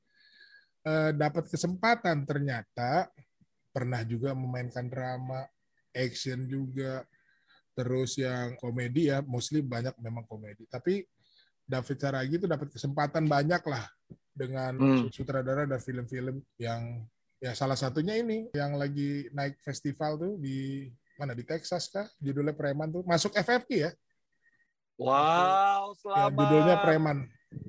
[0.87, 3.11] uh, dapat kesempatan ternyata
[3.71, 5.47] pernah juga memainkan drama,
[5.95, 7.03] action juga
[7.75, 11.07] terus yang komedi ya mostly banyak memang komedi tapi
[11.65, 13.87] David Saragi itu dapat kesempatan banyak lah
[14.35, 15.15] dengan hmm.
[15.15, 17.07] sutradara dan film-film yang
[17.39, 20.91] ya salah satunya ini yang lagi naik festival tuh di
[21.21, 22.09] mana di Texas kah?
[22.17, 23.05] Judulnya Preman tuh.
[23.05, 23.93] Masuk FFP ya?
[24.97, 26.33] Wow selamat.
[26.33, 27.19] Ya, judulnya Preman.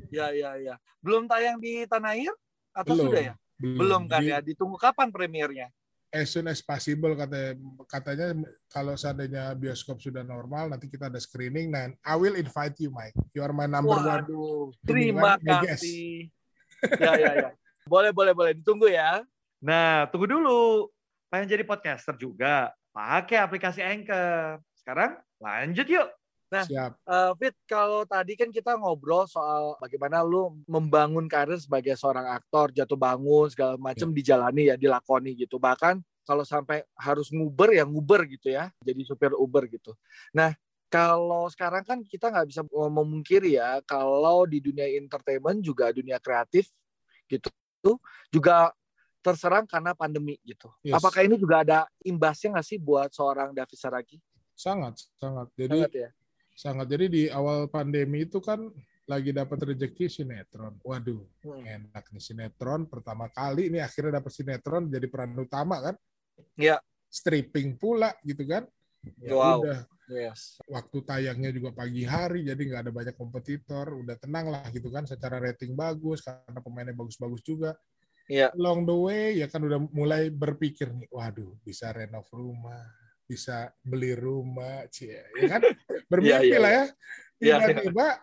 [0.07, 0.75] Ya ya ya.
[1.03, 2.31] Belum tayang di tanah air?
[2.71, 3.33] Atau belum, sudah ya?
[3.59, 4.39] Belum, belum kan di, ya?
[4.39, 5.67] Ditunggu kapan premiernya?
[6.11, 7.55] As soon as possible katanya
[7.87, 8.27] katanya
[8.67, 13.15] kalau seandainya bioskop sudah normal nanti kita ada screening dan I will invite you Mike.
[13.31, 16.27] You are my number Waduh, one terima kasih.
[16.99, 17.49] Ya ya ya.
[17.87, 18.51] Boleh boleh boleh.
[18.59, 19.23] Ditunggu ya.
[19.63, 20.91] Nah tunggu dulu.
[21.31, 26.09] Pengen jadi podcaster juga pakai aplikasi Anchor sekarang lanjut yuk
[26.51, 26.91] Nah, Siap.
[27.07, 32.75] Uh, Fit, kalau tadi kan kita ngobrol soal bagaimana lu membangun karir sebagai seorang aktor,
[32.75, 34.15] jatuh bangun segala macam ya.
[34.19, 35.55] dijalani ya, dilakoni gitu.
[35.55, 39.95] Bahkan kalau sampai harus nguber ya nguber gitu ya, jadi supir Uber gitu.
[40.35, 40.51] Nah,
[40.91, 46.67] kalau sekarang kan kita nggak bisa memungkiri ya, kalau di dunia entertainment juga dunia kreatif
[47.31, 47.47] gitu
[48.27, 48.75] juga
[49.21, 50.73] terserang karena pandemi gitu.
[50.81, 50.97] Yes.
[50.97, 54.17] Apakah ini juga ada imbasnya nggak sih buat seorang David Saragi?
[54.57, 55.47] Sangat, sangat.
[55.55, 56.09] Jadi sangat ya?
[56.51, 58.69] sangat jadi di awal pandemi itu kan
[59.09, 60.77] lagi dapat rezeki sinetron.
[60.81, 61.63] Waduh, hmm.
[61.65, 65.95] enak nih sinetron pertama kali ini akhirnya dapat sinetron jadi peran utama kan?
[66.57, 66.81] Iya.
[67.11, 68.65] Stripping pula gitu kan?
[69.21, 69.61] Ya wow.
[69.61, 69.81] udah.
[70.11, 70.59] Yes.
[70.67, 75.07] Waktu tayangnya juga pagi hari jadi nggak ada banyak kompetitor, udah tenang lah gitu kan
[75.07, 77.79] secara rating bagus karena pemainnya bagus-bagus juga.
[78.31, 78.47] Iya.
[78.55, 82.87] Long the way ya kan udah mulai berpikir nih, waduh bisa renov rumah,
[83.27, 85.61] bisa beli rumah, cie, ya kan?
[86.11, 86.85] Bermimpi yeah, yeah, lah ya.
[87.41, 88.15] Iya, Tiba-tiba yeah,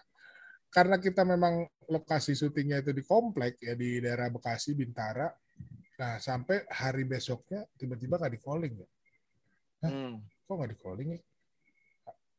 [0.73, 5.29] karena kita memang lokasi syutingnya itu di komplek ya di daerah Bekasi, Bintara.
[5.99, 8.89] Nah, sampai hari besoknya tiba-tiba nggak di calling ya.
[9.85, 10.15] Hah, hmm.
[10.49, 11.21] Kok nggak di calling ya?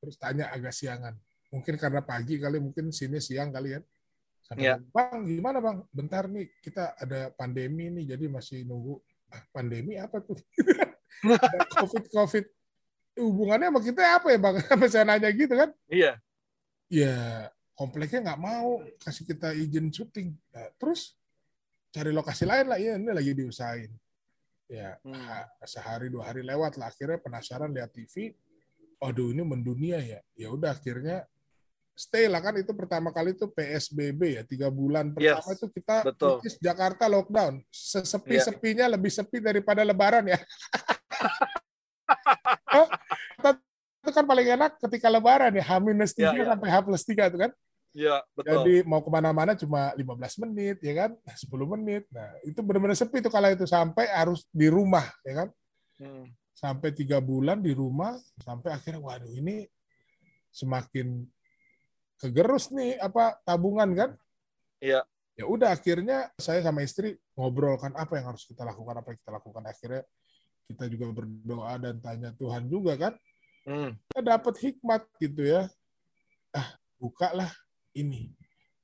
[0.01, 1.13] Terus tanya agak siangan.
[1.53, 3.81] Mungkin karena pagi kali, mungkin sini siang kali ya.
[4.49, 4.81] Sampai, yeah.
[4.89, 5.77] Bang, gimana bang?
[5.93, 8.97] Bentar nih, kita ada pandemi nih, jadi masih nunggu.
[9.29, 10.41] Ah, pandemi apa tuh?
[11.85, 12.49] COVID-COVID
[13.19, 14.55] hubungannya sama kita apa ya bang?
[14.73, 15.69] Apa saya nanya gitu kan?
[15.91, 16.17] Iya.
[16.89, 17.15] Ya
[17.75, 20.33] kompleknya nggak mau kasih kita izin syuting.
[20.55, 21.13] Nah, terus
[21.93, 22.79] cari lokasi lain lah.
[22.79, 23.91] Ya ini lagi diusahain.
[24.69, 25.65] Ya hmm.
[25.65, 26.89] sehari dua hari lewat lah.
[26.89, 28.33] Akhirnya penasaran lihat TV.
[28.99, 30.19] Aduh ini mendunia ya.
[30.35, 31.27] Ya udah akhirnya
[31.99, 36.07] stay lah kan itu pertama kali itu PSBB ya tiga bulan pertama yes, itu kita
[36.07, 36.39] betul.
[36.63, 38.95] Jakarta lockdown sesepi sepinya yeah.
[38.95, 40.39] lebih sepi daripada Lebaran ya
[44.09, 46.45] itu kan paling enak ketika lebaran ya, H minus tiga ya, ya.
[46.55, 47.51] sampai H plus tiga itu kan.
[47.89, 48.49] Iya, betul.
[48.53, 51.11] Jadi mau ke mana-mana cuma 15 menit, ya kan?
[51.25, 52.03] 10 menit.
[52.13, 55.49] Nah, itu benar-benar sepi tuh kalau itu sampai harus di rumah, ya kan?
[55.97, 56.25] Hmm.
[56.53, 58.13] Sampai tiga bulan di rumah,
[58.45, 59.65] sampai akhirnya, waduh ini
[60.53, 61.25] semakin
[62.19, 64.09] kegerus nih apa tabungan kan?
[64.83, 65.07] Iya.
[65.39, 69.19] Ya udah akhirnya saya sama istri ngobrol kan apa yang harus kita lakukan, apa yang
[69.23, 69.63] kita lakukan.
[69.63, 70.03] Akhirnya
[70.69, 73.13] kita juga berdoa dan tanya Tuhan juga kan
[73.65, 73.91] hmm.
[74.13, 75.65] kita dapat hikmat gitu ya
[76.53, 76.69] ah
[77.01, 77.49] bukalah
[77.97, 78.29] ini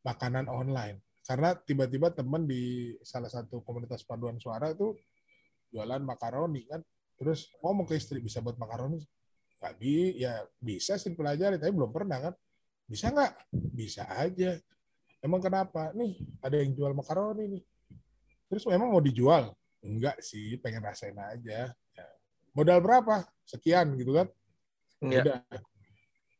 [0.01, 4.97] makanan online karena tiba-tiba teman di salah satu komunitas paduan suara itu
[5.69, 6.81] jualan makaroni kan
[7.21, 8.97] terus ngomong ke istri bisa buat makaroni
[9.81, 12.33] bi ya bisa sih pelajari tapi belum pernah kan
[12.85, 13.33] bisa nggak
[13.73, 14.57] bisa aja
[15.25, 15.89] emang kenapa?
[15.97, 17.63] Nih, ada yang jual makaroni nih.
[18.45, 19.57] Terus memang mau dijual?
[19.81, 21.73] Enggak sih, pengen rasain aja.
[21.73, 22.07] Ya.
[22.53, 23.25] Modal berapa?
[23.41, 24.29] Sekian gitu kan.
[25.01, 25.25] Ya.
[25.25, 25.39] Udah.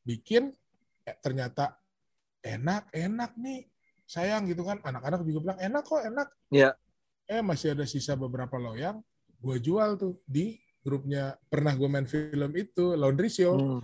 [0.05, 0.53] Bikin,
[1.09, 1.81] eh, ternyata
[2.45, 3.65] enak, enak nih.
[4.05, 4.77] Sayang gitu kan.
[4.85, 6.29] Anak-anak juga bilang, enak kok, enak.
[6.53, 6.77] Iya.
[7.25, 9.01] Eh, masih ada sisa beberapa loyang.
[9.41, 13.57] Gue jual tuh di grupnya pernah gue main film itu Laundry Show.
[13.57, 13.81] Hmm.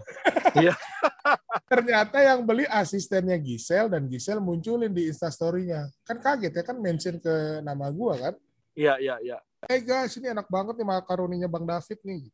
[1.71, 5.87] Ternyata yang beli asistennya Gisel dan Gisel munculin di instastorynya.
[6.03, 8.35] Kan kaget ya kan mention ke nama gue kan.
[8.75, 9.37] Iya iya iya.
[9.71, 12.27] Eh hey guys ini enak banget nih makaroninya Bang David nih.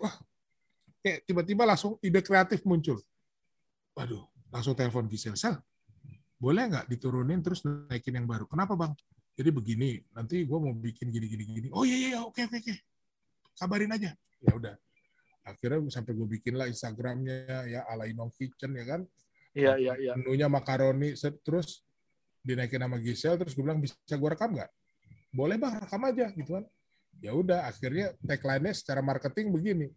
[0.00, 0.16] Wah
[1.04, 2.96] kayak tiba-tiba langsung ide kreatif muncul.
[3.92, 5.36] Waduh langsung telepon Gisel.
[5.36, 5.60] Sel
[6.40, 8.48] boleh nggak diturunin terus naikin yang baru?
[8.48, 8.96] Kenapa bang?
[9.36, 11.68] Jadi begini, nanti gue mau bikin gini-gini gini.
[11.68, 12.74] Oh iya iya, iya oke oke oke.
[13.60, 14.16] Kabarin aja.
[14.40, 14.72] Ya udah
[15.50, 19.02] akhirnya sampai gue bikin lah Instagramnya ya ala Inong Kitchen ya kan?
[19.50, 20.12] Iya iya iya.
[20.14, 21.82] menunya makaroni terus
[22.40, 24.70] dinaikin sama Gisel terus gue bilang bisa gue rekam nggak?
[25.34, 26.64] Boleh bang rekam aja gitu kan.
[27.20, 29.90] Ya udah akhirnya tagline-nya secara marketing begini.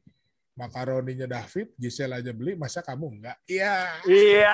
[0.54, 3.98] Makaroninya David Gisel aja beli masa kamu enggak iya.
[4.06, 4.54] Iya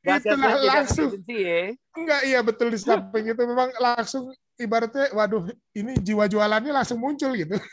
[0.20, 1.12] Itulah langsung.
[1.28, 1.72] ya.
[1.96, 3.42] enggak iya betul di samping itu.
[3.44, 7.56] Memang langsung ibaratnya waduh ini jiwa jualannya langsung muncul gitu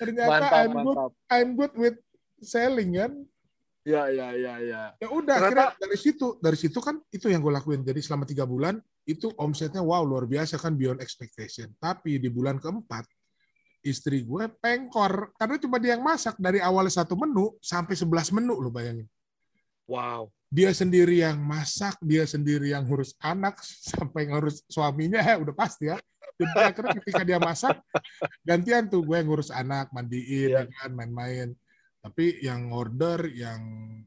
[0.00, 0.96] Ternyata mantap, I'm good,
[1.28, 1.96] I'm good with
[2.40, 3.12] selling kan.
[3.84, 4.82] Ya, ya, ya, ya.
[4.96, 7.84] Ya udah, akhirnya dari situ, dari situ kan itu yang gue lakuin.
[7.84, 11.68] Jadi selama tiga bulan itu omsetnya wow luar biasa kan beyond expectation.
[11.76, 13.04] Tapi di bulan keempat
[13.84, 18.56] istri gue pengkor karena cuma dia yang masak dari awal satu menu sampai sebelas menu
[18.56, 19.08] lo bayangin.
[19.84, 20.32] Wow.
[20.50, 23.62] Dia sendiri yang masak, dia sendiri yang ngurus anak
[23.94, 25.98] sampai ngurus suaminya ya udah pasti ya.
[26.40, 27.76] Jadi akhirnya ketika dia masak,
[28.40, 30.64] gantian tuh gue ngurus anak, mandiin, yeah.
[30.72, 31.52] kan, main-main.
[32.00, 33.60] Tapi yang order, yang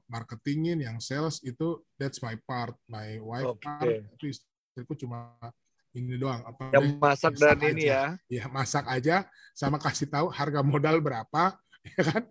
[0.10, 3.70] marketingin, yang sales itu that's my part, my wife okay.
[3.70, 5.38] part itu istriku cuma
[5.94, 6.42] ini doang.
[6.42, 7.70] Apa yang masak dan aja.
[7.70, 8.04] ini ya?
[8.26, 11.54] Ya masak aja, sama kasih tahu harga modal berapa,
[11.94, 12.24] ya kan?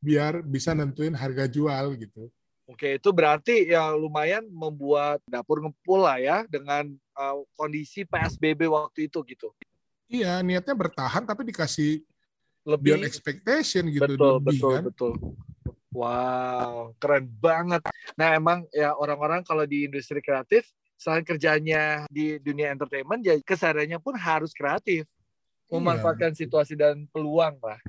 [0.00, 2.32] Biar bisa nentuin harga jual gitu.
[2.64, 9.12] Oke, itu berarti ya lumayan membuat dapur ngepul lah ya dengan uh, kondisi PSBB waktu
[9.12, 9.52] itu gitu.
[10.08, 12.00] Iya, niatnya bertahan tapi dikasih
[12.64, 14.16] lebih beyond expectation gitu.
[14.16, 14.82] Betul, lebih, betul, kan?
[14.88, 15.12] betul.
[15.94, 17.84] Wow, keren banget.
[18.18, 24.00] Nah, emang ya orang-orang kalau di industri kreatif selain kerjanya di dunia entertainment, ya kesadarannya
[24.00, 25.04] pun harus kreatif.
[25.68, 26.38] Memanfaatkan iya.
[26.38, 27.80] situasi dan peluang lah.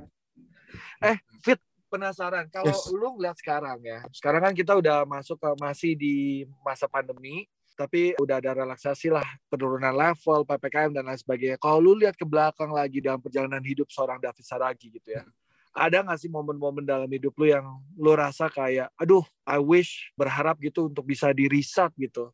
[1.03, 1.59] Eh, Fit,
[1.95, 2.45] penasaran.
[2.51, 2.91] Kalau yes.
[2.91, 6.15] lu ngeliat sekarang ya sekarang kan kita udah masuk ke masih di
[6.61, 11.57] masa pandemi tapi udah ada relaksasi lah penurunan level ppkm dan lain sebagainya.
[11.59, 15.23] Kalau lu lihat ke belakang lagi dalam perjalanan hidup seorang David Saragi gitu ya
[15.75, 17.67] ada nggak sih momen-momen dalam hidup lu yang
[17.99, 22.31] lu rasa kayak aduh I wish berharap gitu untuk bisa di reset gitu?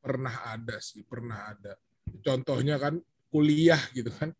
[0.00, 1.76] Pernah ada sih pernah ada.
[2.24, 2.96] Contohnya kan
[3.28, 4.32] kuliah gitu kan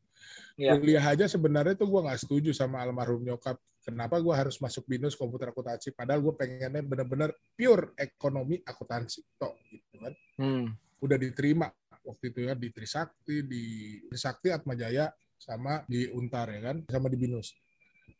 [0.58, 0.76] ya.
[0.76, 3.58] kuliah aja sebenarnya tuh gue nggak setuju sama almarhum nyokap.
[3.84, 5.96] Kenapa gue harus masuk binus komputer akuntansi?
[5.96, 10.14] Padahal gue pengennya bener-bener pure ekonomi akuntansi toh gitu kan.
[10.38, 10.66] Hmm.
[10.98, 11.70] udah diterima
[12.02, 13.62] waktu itu ya di Trisakti di
[14.10, 15.06] Trisakti Atmajaya
[15.38, 17.54] sama di Untar ya kan sama di binus.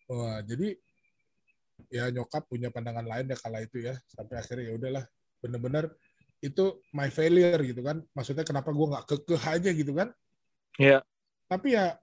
[0.07, 0.79] Wah, jadi
[1.90, 3.99] ya nyokap punya pandangan lain ya kala itu ya.
[4.07, 5.05] Sampai akhirnya ya udahlah
[5.42, 5.90] bener-bener
[6.38, 8.03] itu my failure gitu kan.
[8.14, 10.09] Maksudnya kenapa gue nggak kekeh aja gitu kan?
[10.79, 11.03] Iya.
[11.49, 11.97] Tapi ya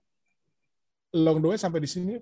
[1.14, 2.18] long the way sampai di sini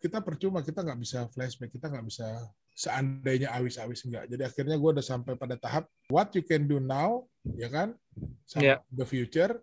[0.00, 2.28] kita percuma kita nggak bisa flashback kita nggak bisa
[2.72, 7.24] seandainya awis-awis enggak jadi akhirnya gue udah sampai pada tahap what you can do now
[7.56, 7.92] ya kan
[8.48, 8.78] sama yeah.
[8.92, 9.60] the future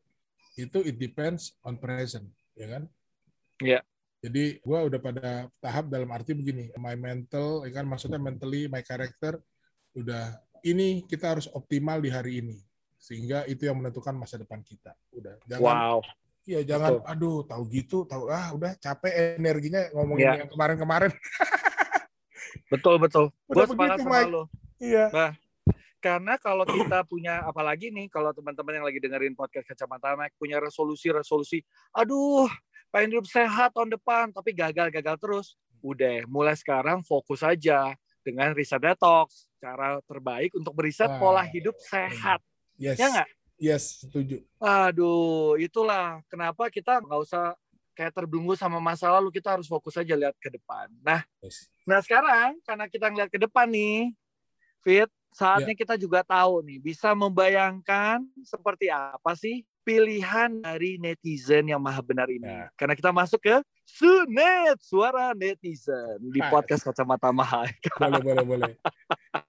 [0.57, 2.83] itu it depends on present ya kan
[3.61, 3.83] ya yeah.
[4.21, 8.85] jadi gue udah pada tahap dalam arti begini my mental ya kan maksudnya mentally my
[8.85, 9.41] character
[9.97, 12.57] udah ini kita harus optimal di hari ini
[13.01, 15.97] sehingga itu yang menentukan masa depan kita udah jangan wow
[16.47, 17.11] Iya jangan, betul.
[17.11, 20.33] aduh tahu gitu, tahu ah udah capek energinya ngomongin ya.
[20.39, 21.11] yang kemarin-kemarin.
[22.73, 23.35] betul betul.
[23.51, 24.43] Gue sepakat sama lo.
[24.79, 25.11] Iya.
[25.11, 25.31] Nah,
[25.99, 30.63] karena kalau kita punya apalagi nih kalau teman-teman yang lagi dengerin podcast kacamata Mike punya
[30.63, 32.47] resolusi-resolusi, aduh
[32.95, 35.47] pengen hidup sehat tahun depan tapi gagal-gagal terus.
[35.83, 37.91] Udah, mulai sekarang fokus aja
[38.23, 42.39] dengan riset detox, cara terbaik untuk meriset pola hidup sehat.
[42.79, 42.95] Yes.
[42.95, 43.29] Ya nggak?
[43.57, 44.45] Yes, setuju.
[44.61, 47.57] Aduh, itulah kenapa kita nggak usah
[47.97, 50.85] kayak terbelenggu sama masa lalu, kita harus fokus aja lihat ke depan.
[51.01, 51.65] Nah, yes.
[51.81, 54.13] nah sekarang karena kita ngeliat ke depan nih,
[54.85, 55.81] Fit, saatnya yeah.
[55.81, 62.29] kita juga tahu nih, bisa membayangkan seperti apa sih pilihan dari netizen yang maha benar
[62.29, 62.45] ini.
[62.45, 62.69] Nah.
[62.77, 63.55] Karena kita masuk ke
[63.87, 66.51] Sunet, suara netizen di nah.
[66.51, 67.71] podcast Kacamata Mahal.
[67.97, 68.71] Boleh, boleh, boleh.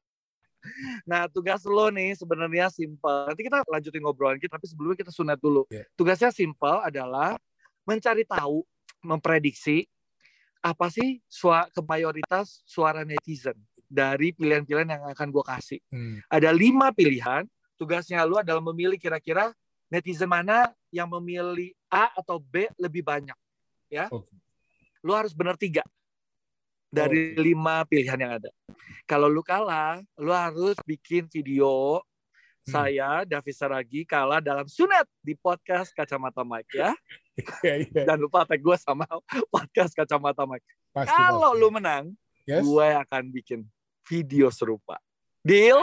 [1.04, 3.26] Nah, tugas lo nih sebenarnya simpel.
[3.28, 5.66] Nanti kita lanjutin ngobrolan kita, tapi sebelumnya kita sunat dulu.
[5.70, 5.86] Yeah.
[5.98, 7.36] Tugasnya simpel adalah
[7.82, 8.62] mencari tahu,
[9.02, 9.86] memprediksi
[10.58, 13.54] apa sih suara ke mayoritas suara netizen
[13.86, 15.80] dari pilihan-pilihan yang akan gue kasih.
[15.88, 16.18] Hmm.
[16.28, 17.46] Ada lima pilihan.
[17.78, 19.54] Tugasnya lo adalah memilih kira-kira
[19.86, 23.38] netizen mana yang memilih A atau B lebih banyak,
[23.86, 24.10] ya.
[24.10, 24.34] Okay.
[25.06, 25.86] Lu harus benar tiga
[26.88, 27.44] dari okay.
[27.52, 28.50] lima pilihan yang ada.
[29.04, 32.00] Kalau lu kalah, lu harus bikin video
[32.64, 32.72] hmm.
[32.72, 36.92] saya David Saragi kalah dalam sunat di podcast Kacamata Mike ya.
[37.64, 38.04] yeah, yeah.
[38.08, 39.04] Dan lupa tag gue sama
[39.54, 40.64] podcast Kacamata Mike.
[40.92, 42.12] Kalau lu menang,
[42.48, 42.64] yes.
[42.64, 43.60] gue akan bikin
[44.08, 44.96] video serupa.
[45.48, 45.80] Deal?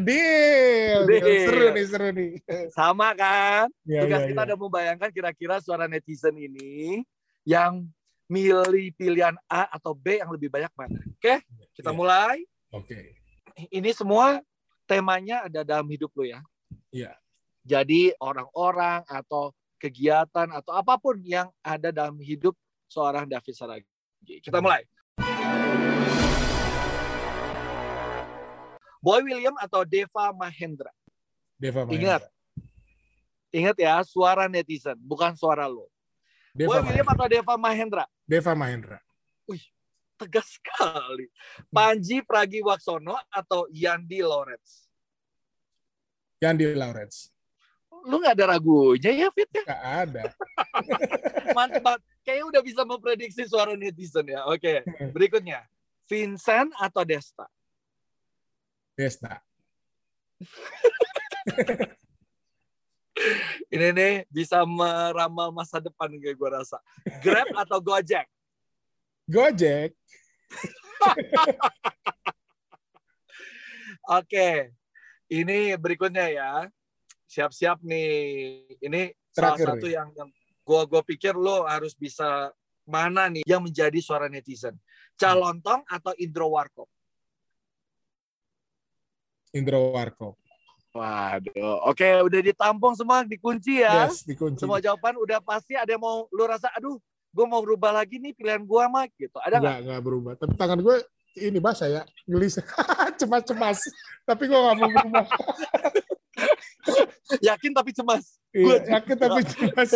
[0.00, 1.04] Deal.
[1.04, 1.44] Deal.
[1.44, 2.32] Seru nih, seru nih.
[2.76, 3.68] Sama kan?
[3.84, 4.46] Ya, Tugas ya, kita ya.
[4.48, 7.04] udah membayangkan kira-kira suara netizen ini
[7.44, 7.84] yang
[8.28, 10.98] milih pilihan A atau B yang lebih banyak mana.
[11.16, 11.44] Oke,
[11.76, 11.96] kita ya.
[11.96, 12.36] mulai.
[12.72, 13.16] Oke.
[13.70, 14.40] Ini semua
[14.88, 16.40] temanya ada dalam hidup lo ya.
[16.90, 17.12] Iya.
[17.64, 22.56] Jadi orang-orang atau kegiatan atau apa pun yang ada dalam hidup
[22.88, 23.88] seorang David Saragi.
[24.40, 24.84] Kita mulai.
[29.04, 30.88] Boy William atau Deva Mahendra?
[31.60, 32.00] Deva Mahendra.
[32.00, 32.22] Ingat.
[33.54, 35.92] Ingat ya, suara netizen, bukan suara lo.
[36.56, 38.08] Deva Boy William atau Deva Mahendra?
[38.24, 38.98] Deva Mahendra.
[39.44, 39.60] Wih,
[40.16, 41.28] tegas sekali.
[41.68, 44.88] Panji Pragiwaksono atau Yandi Lawrence?
[46.40, 47.28] Yandi Lawrence.
[48.04, 49.48] Lu nggak ada ragunya ya, Fit?
[49.52, 49.64] Ya?
[49.64, 50.22] Gak ada.
[51.56, 52.00] Mantap banget.
[52.24, 54.44] Kayaknya udah bisa memprediksi suara netizen ya.
[54.48, 55.64] Oke, berikutnya.
[56.04, 57.48] Vincent atau Desta?
[58.92, 59.40] Desta.
[63.70, 66.82] Ini nih bisa meramal masa depan kayak gue rasa.
[67.22, 68.26] Grab atau Gojek?
[69.30, 69.94] Gojek.
[74.18, 74.74] Oke,
[75.30, 76.52] ini berikutnya ya.
[77.30, 78.10] Siap-siap nih.
[78.82, 79.64] Ini Terakhir.
[79.64, 80.30] salah satu yang, yang
[80.64, 82.52] gue gue pikir lo harus bisa
[82.84, 84.76] mana nih yang menjadi suara netizen.
[85.16, 86.90] Calontong atau Indro Warkop?
[89.54, 90.43] Indro Warkop.
[90.94, 94.06] Waduh, oke udah ditampung semua, dikunci ya.
[94.06, 94.62] Yes, dikunci.
[94.62, 95.74] Semua jawaban udah pasti.
[95.74, 97.02] Ada yang mau lu rasa, aduh,
[97.34, 99.34] gue mau berubah lagi nih pilihan gue mah gitu.
[99.42, 99.78] Ada nggak?
[99.90, 100.32] Nggak berubah.
[100.38, 101.02] Tapi tangan gue
[101.34, 102.62] ini basah ya, gelisah,
[103.18, 103.82] cemas-cemas.
[104.22, 105.26] Tapi gue nggak mau berubah.
[107.50, 108.38] yakin tapi cemas.
[108.54, 109.90] Iya, yakin tapi cemas.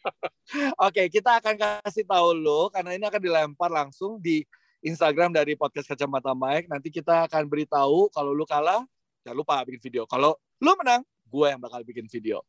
[0.84, 4.44] Oke, kita akan kasih tahu lo karena ini akan dilempar langsung di
[4.84, 6.68] Instagram dari podcast Kacamata Mike.
[6.68, 8.84] Nanti kita akan beritahu kalau lu kalah,
[9.24, 10.02] jangan lupa bikin video.
[10.08, 12.42] Kalau lu menang, gue yang bakal bikin video.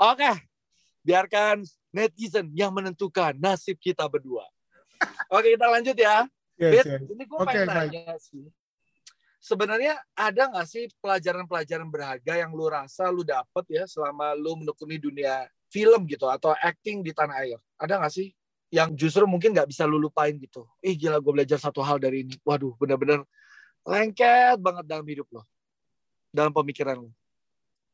[0.00, 0.32] Oke,
[1.04, 4.44] biarkan netizen yang menentukan nasib kita berdua.
[5.32, 6.26] Oke, kita lanjut ya.
[6.58, 7.06] Yes, yes.
[7.06, 8.50] ini gue okay, pengen tanya sih.
[9.38, 14.98] Sebenarnya ada nggak sih pelajaran-pelajaran berharga yang lu rasa lu dapet ya selama lu menekuni
[14.98, 17.58] dunia film gitu atau acting di tanah air?
[17.78, 18.34] Ada nggak sih?
[18.68, 20.68] yang justru mungkin nggak bisa lu lupain gitu.
[20.84, 22.36] Ih gila gue belajar satu hal dari ini.
[22.44, 23.24] Waduh bener-bener
[23.84, 25.42] lengket banget dalam hidup lo.
[26.30, 27.10] Dalam pemikiran lo.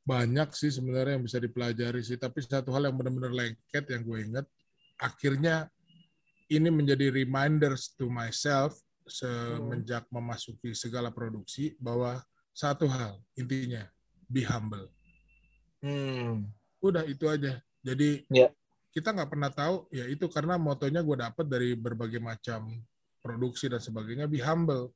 [0.05, 2.21] Banyak sih sebenarnya yang bisa dipelajari sih.
[2.21, 4.47] Tapi satu hal yang benar-benar lengket yang gue inget.
[5.01, 5.73] Akhirnya
[6.53, 8.77] ini menjadi reminders to myself
[9.09, 12.21] semenjak memasuki segala produksi bahwa
[12.53, 13.89] satu hal intinya
[14.29, 14.93] be humble.
[15.81, 16.49] Hmm.
[16.85, 17.61] Udah itu aja.
[17.85, 18.53] Jadi yeah
[18.95, 22.71] kita nggak pernah tahu ya itu karena motonya gue dapet dari berbagai macam
[23.19, 24.95] produksi dan sebagainya be humble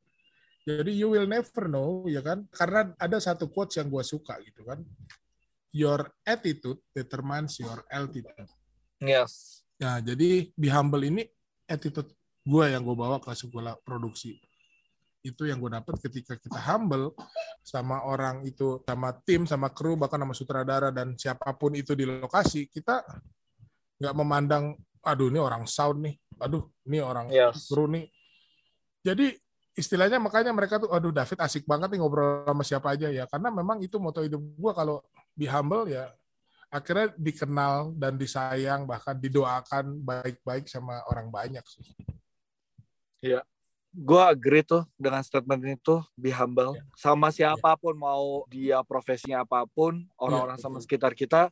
[0.69, 2.45] jadi you will never know ya kan?
[2.53, 4.85] Karena ada satu quotes yang gue suka gitu kan.
[5.73, 8.45] Your attitude determines your altitude.
[9.01, 9.65] Yes.
[9.81, 11.25] Ya jadi be humble ini
[11.65, 12.13] attitude
[12.45, 14.37] gue yang gue bawa ke sekolah produksi.
[15.25, 17.17] Itu yang gue dapet ketika kita humble
[17.65, 22.05] sama orang itu sama tim sama kru bahkan sama sutradara dan siapa pun itu di
[22.05, 23.05] lokasi kita
[23.99, 26.15] nggak memandang aduh ini orang sound nih.
[26.45, 27.73] Aduh ini orang yes.
[27.73, 28.05] kru nih.
[29.01, 29.48] Jadi
[29.79, 33.55] istilahnya makanya mereka tuh aduh David asik banget nih ngobrol sama siapa aja ya karena
[33.55, 34.99] memang itu moto hidup gue kalau
[35.39, 36.11] be humble ya
[36.69, 41.97] akhirnya dikenal dan disayang bahkan didoakan baik-baik sama orang banyak sih.
[43.25, 43.41] Iya,
[43.89, 46.85] gue agree tuh dengan statement itu be humble ya.
[46.93, 48.01] sama siapa pun ya.
[48.01, 51.49] mau dia profesinya apa pun orang-orang ya, sama sekitar kita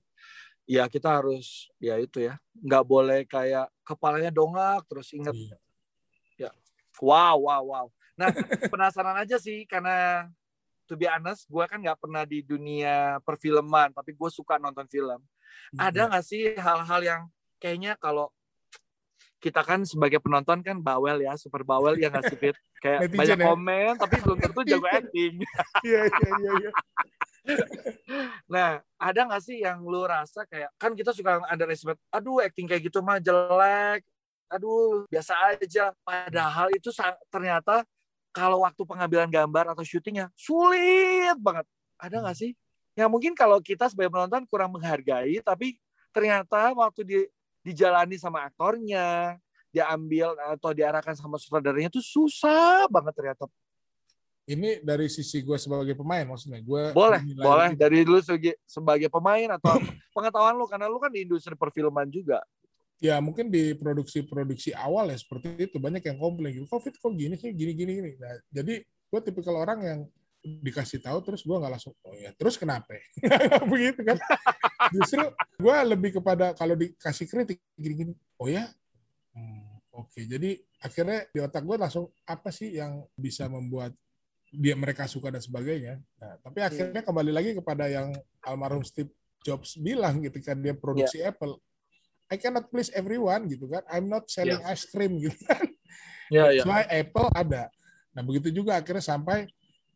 [0.69, 5.57] ya kita harus ya itu ya nggak boleh kayak kepalanya dongak terus inget iya.
[6.37, 6.51] ya
[6.99, 7.87] wow wow wow
[8.17, 8.33] nah
[8.73, 10.29] penasaran aja sih karena
[10.89, 15.21] to be honest gue kan nggak pernah di dunia perfilman tapi gue suka nonton film
[15.77, 17.23] ada nggak sih hal-hal yang
[17.61, 18.33] kayaknya kalau
[19.37, 22.57] kita kan sebagai penonton kan bawel ya, super bawel ya nggak sih Fit?
[22.83, 23.47] Kayak Netizen banyak ya?
[23.47, 25.35] komen tapi belum tentu jago acting.
[25.87, 26.53] Iya iya iya.
[26.59, 26.71] iya.
[28.51, 32.91] Nah, ada nggak sih yang lu rasa kayak kan kita suka underestimate, aduh acting kayak
[32.91, 34.03] gitu mah jelek,
[34.51, 35.95] aduh biasa aja.
[36.03, 36.91] Padahal itu
[37.31, 37.87] ternyata
[38.37, 41.65] kalau waktu pengambilan gambar atau syutingnya sulit banget.
[41.97, 42.53] Ada nggak sih?
[42.93, 45.81] Ya mungkin kalau kita sebagai penonton kurang menghargai, tapi
[46.13, 47.19] ternyata waktu di,
[47.65, 49.41] dijalani sama aktornya,
[49.73, 53.49] diambil atau diarahkan sama sutradaranya itu susah banget ternyata.
[54.47, 56.61] Ini dari sisi gue sebagai pemain maksudnya.
[56.63, 59.75] Gue Boleh, boleh dari dulu sebagai, sebagai pemain atau
[60.17, 62.45] pengetahuan lu karena lu kan di industri perfilman juga.
[62.97, 65.77] Ya mungkin di produksi-produksi awal ya seperti itu.
[65.77, 66.67] Banyak yang komplain gitu.
[66.69, 67.53] Covid kok gini sih?
[67.53, 68.11] Gini gini gini.
[68.17, 70.01] Nah, jadi gue tipikal orang yang
[70.47, 72.95] dikasih tahu terus gue nggak langsung oh ya terus kenapa?
[73.73, 74.17] Begitu kan.
[74.95, 78.71] Justru gue lebih kepada kalau dikasih kritik gini-gini oh ya?
[79.35, 80.23] Hmm, oke.
[80.23, 83.93] Jadi akhirnya di otak gue langsung apa sih yang bisa membuat
[84.55, 85.99] dia mereka suka dan sebagainya?
[86.23, 88.15] Nah, tapi akhirnya kembali lagi kepada yang
[88.47, 89.11] almarhum Steve
[89.43, 91.59] Jobs bilang ketika dia produksi Apple
[92.27, 95.67] I cannot please everyone gitu kan I'm not selling ice cream gitu kan
[96.31, 97.71] That's why Apple ada.
[98.11, 99.47] Nah begitu juga akhirnya sampai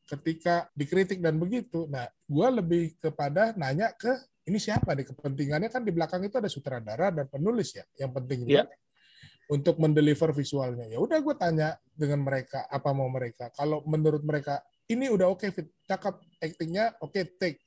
[0.07, 1.87] ketika dikritik dan begitu.
[1.91, 4.11] Nah gue lebih kepada nanya ke
[4.47, 8.47] ini siapa nih kepentingannya kan di belakang itu ada sutradara dan penulis ya yang penting
[8.47, 8.67] itu Iya.
[9.51, 10.87] untuk mendeliver visualnya.
[10.87, 13.51] Ya udah gue tanya dengan mereka apa mau mereka.
[13.55, 17.63] Kalau menurut mereka ini udah oke fit, cakep actingnya oke take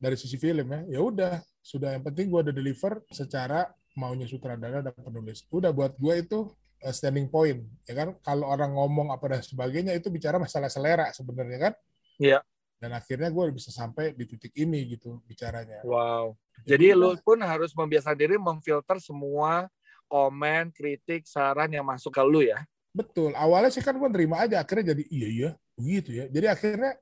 [0.00, 0.80] dari sisi film ya.
[0.96, 5.44] Ya udah sudah yang penting gue udah deliver secara maunya sutradara dan penulis.
[5.52, 6.48] Udah buat gue itu
[6.84, 11.12] uh, standing point ya kan kalau orang ngomong apa dan sebagainya itu bicara masalah selera
[11.12, 11.74] sebenarnya kan
[12.20, 12.44] Iya.
[12.80, 16.36] dan akhirnya gue bisa sampai di titik ini gitu bicaranya Wow.
[16.68, 19.64] Jadi lu pun harus membiasakan diri memfilter semua
[20.04, 22.60] komen, kritik, saran yang masuk ke lu ya.
[22.90, 26.98] betul awalnya sih kan gue nerima aja akhirnya jadi iya iya begitu ya jadi akhirnya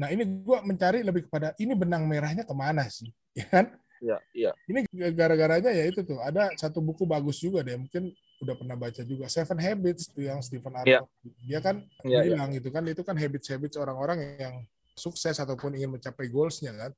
[0.00, 3.66] nah ini gue mencari lebih kepada ini benang merahnya ke mana sih ya kan
[4.00, 4.50] Iya, iya.
[4.64, 8.08] ini gara-garanya ya itu tuh ada satu buku bagus juga deh mungkin
[8.40, 10.72] udah pernah baca juga Seven Habits tuh yang Stephen.
[10.72, 11.04] Arnold
[11.44, 12.24] dia kan iya.
[12.24, 14.54] bilang itu kan itu kan habits-habits orang-orang yang
[14.96, 16.92] sukses ataupun ingin mencapai goalsnya kan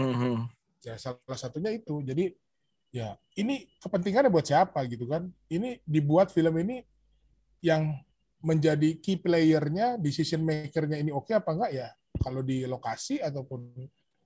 [0.00, 0.48] Mhm.
[0.80, 2.32] ya salah satunya itu jadi
[2.88, 6.80] ya ini kepentingannya buat siapa gitu kan ini dibuat film ini
[7.60, 8.00] yang
[8.40, 11.88] menjadi key playernya decision makernya ini oke apa enggak ya
[12.20, 13.72] kalau di lokasi ataupun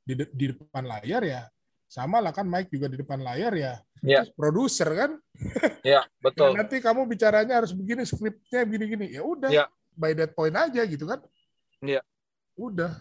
[0.05, 1.43] di, de- di depan layar ya
[1.87, 3.75] sama lah kan Mike juga di depan layar ya.
[4.03, 5.11] Terus produser kan
[5.81, 6.53] Iya, betul.
[6.53, 9.65] Nah, nanti kamu bicaranya harus begini skripnya begini-gini ya udah Iya.
[9.95, 11.23] by that point aja gitu kan
[11.81, 12.03] Iya.
[12.55, 12.99] udah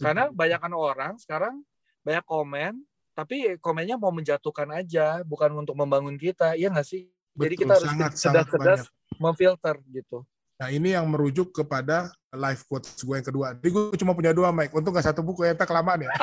[0.00, 1.60] Karena banyakkan orang sekarang
[2.00, 2.72] banyak komen,
[3.12, 6.54] tapi komennya mau menjatuhkan aja, bukan untuk membangun kita.
[6.54, 7.10] Iya nggak sih?
[7.36, 8.86] Jadi Betul, kita harus sangat banyak.
[9.20, 10.24] memfilter gitu.
[10.56, 13.46] Nah ini yang merujuk kepada life quotes gue yang kedua.
[13.60, 14.72] Jadi gue cuma punya dua Mike.
[14.72, 16.12] Untuk nggak satu buku ya, tak kelamaan ya.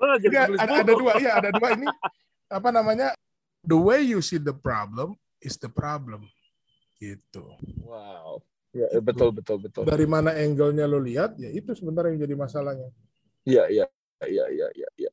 [0.00, 1.84] Oh, jadi Jadi ada, ada, dua, iya ada dua ini
[2.48, 3.12] apa namanya?
[3.60, 5.12] The way you see the problem
[5.44, 6.24] is the problem.
[6.96, 7.44] Gitu.
[7.84, 8.40] Wow.
[8.72, 9.84] Ya, betul betul betul.
[9.84, 12.88] Dari mana angle-nya lo lihat, ya itu sebenarnya yang jadi masalahnya.
[13.44, 13.84] Iya iya
[14.24, 14.88] iya iya iya.
[14.96, 15.10] iya.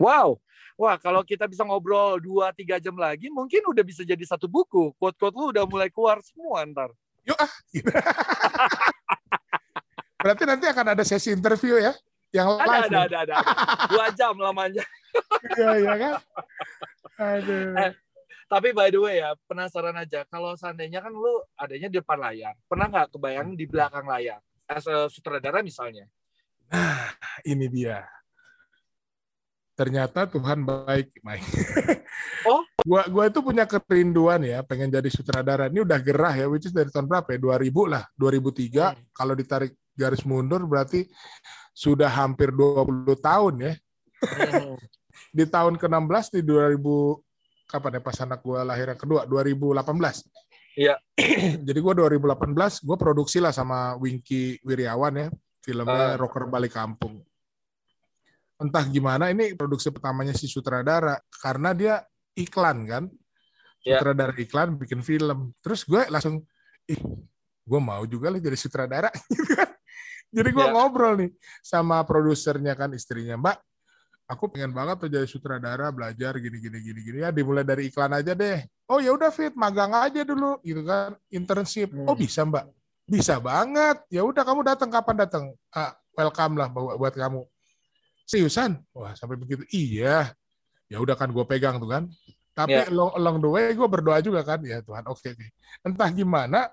[0.00, 0.38] Wow.
[0.80, 4.96] Wah, kalau kita bisa ngobrol 2-3 jam lagi, mungkin udah bisa jadi satu buku.
[4.96, 6.90] Quote-quote lu udah mulai keluar semua ntar.
[7.22, 7.52] Yuk ah.
[7.70, 7.86] Gitu.
[10.22, 11.92] Berarti nanti akan ada sesi interview ya,
[12.30, 12.86] yang Ada, live.
[12.86, 13.02] ada, ya?
[13.04, 13.34] ada, ada.
[13.90, 14.84] Dua jam lamanya.
[15.42, 16.14] Iya, iya kan?
[17.20, 17.76] Aduh.
[17.76, 17.92] Eh,
[18.48, 20.24] Tapi by the way ya, penasaran aja.
[20.24, 22.56] Kalau seandainya kan lu adanya di depan layar.
[22.64, 24.40] Pernah nggak kebayang di belakang layar?
[24.64, 26.08] As a sutradara misalnya.
[27.44, 28.08] ini dia.
[29.82, 31.46] Ternyata Tuhan baik, Mike.
[32.42, 32.62] Oh?
[32.82, 35.70] gua gua itu punya kerinduan ya, pengen jadi sutradara.
[35.70, 37.38] Ini udah gerah ya, which is dari tahun berapa ya?
[37.38, 38.98] 2000 lah, 2003.
[38.98, 38.98] Hmm.
[39.14, 41.06] Kalau ditarik garis mundur berarti
[41.70, 43.72] sudah hampir 20 tahun ya.
[44.26, 44.74] Hmm.
[45.38, 46.82] Di tahun ke-16 di 2000
[47.70, 50.82] kapan ya pas anak gua lahir yang kedua, 2018.
[50.82, 50.94] Iya.
[51.66, 55.26] jadi gua 2018 gua produksi lah sama Winky Wiryawan ya,
[55.62, 56.18] filmnya Ah.
[56.18, 57.22] Rocker Balik Kampung
[58.62, 61.94] entah gimana ini produksi pertamanya si sutradara karena dia
[62.38, 63.04] iklan kan?
[63.82, 63.98] Ya.
[63.98, 65.50] sutradara iklan bikin film.
[65.58, 66.46] Terus gue langsung
[66.86, 66.98] ih
[67.62, 69.10] gue mau juga lah jadi sutradara.
[69.30, 69.70] Gitu kan?
[70.32, 70.72] Jadi gue Ya.
[70.72, 73.58] ngobrol nih sama produsernya kan istrinya mbak
[74.32, 77.18] aku pengen banget tuh jadi sutradara belajar gini gini gini gini.
[77.20, 78.64] Ya dimulai dari iklan aja deh.
[78.88, 80.56] Oh ya udah fit magang aja dulu.
[80.64, 81.92] Gitu kan internship.
[81.92, 82.08] Hmm.
[82.08, 82.64] oh bisa mbak.
[83.04, 84.00] Bisa banget.
[84.08, 84.88] Ya udah kamu datang.
[84.88, 85.44] Kapan datang?
[85.68, 87.44] Ah, welcome lah buat buat kamu
[88.32, 88.80] seriusan?
[88.96, 89.60] Wah sampai begitu.
[89.68, 90.32] Iya.
[90.88, 92.08] Ya udah kan gue pegang tuh kan.
[92.56, 92.88] Tapi yeah.
[92.88, 94.64] along, along the way gue berdoa juga kan.
[94.64, 95.52] Ya Tuhan oke okay,
[95.84, 96.72] entah gimana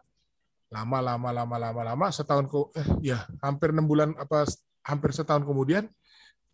[0.72, 4.46] lama lama lama lama lama setahun ke eh, ya hampir enam bulan apa
[4.86, 5.90] hampir setahun kemudian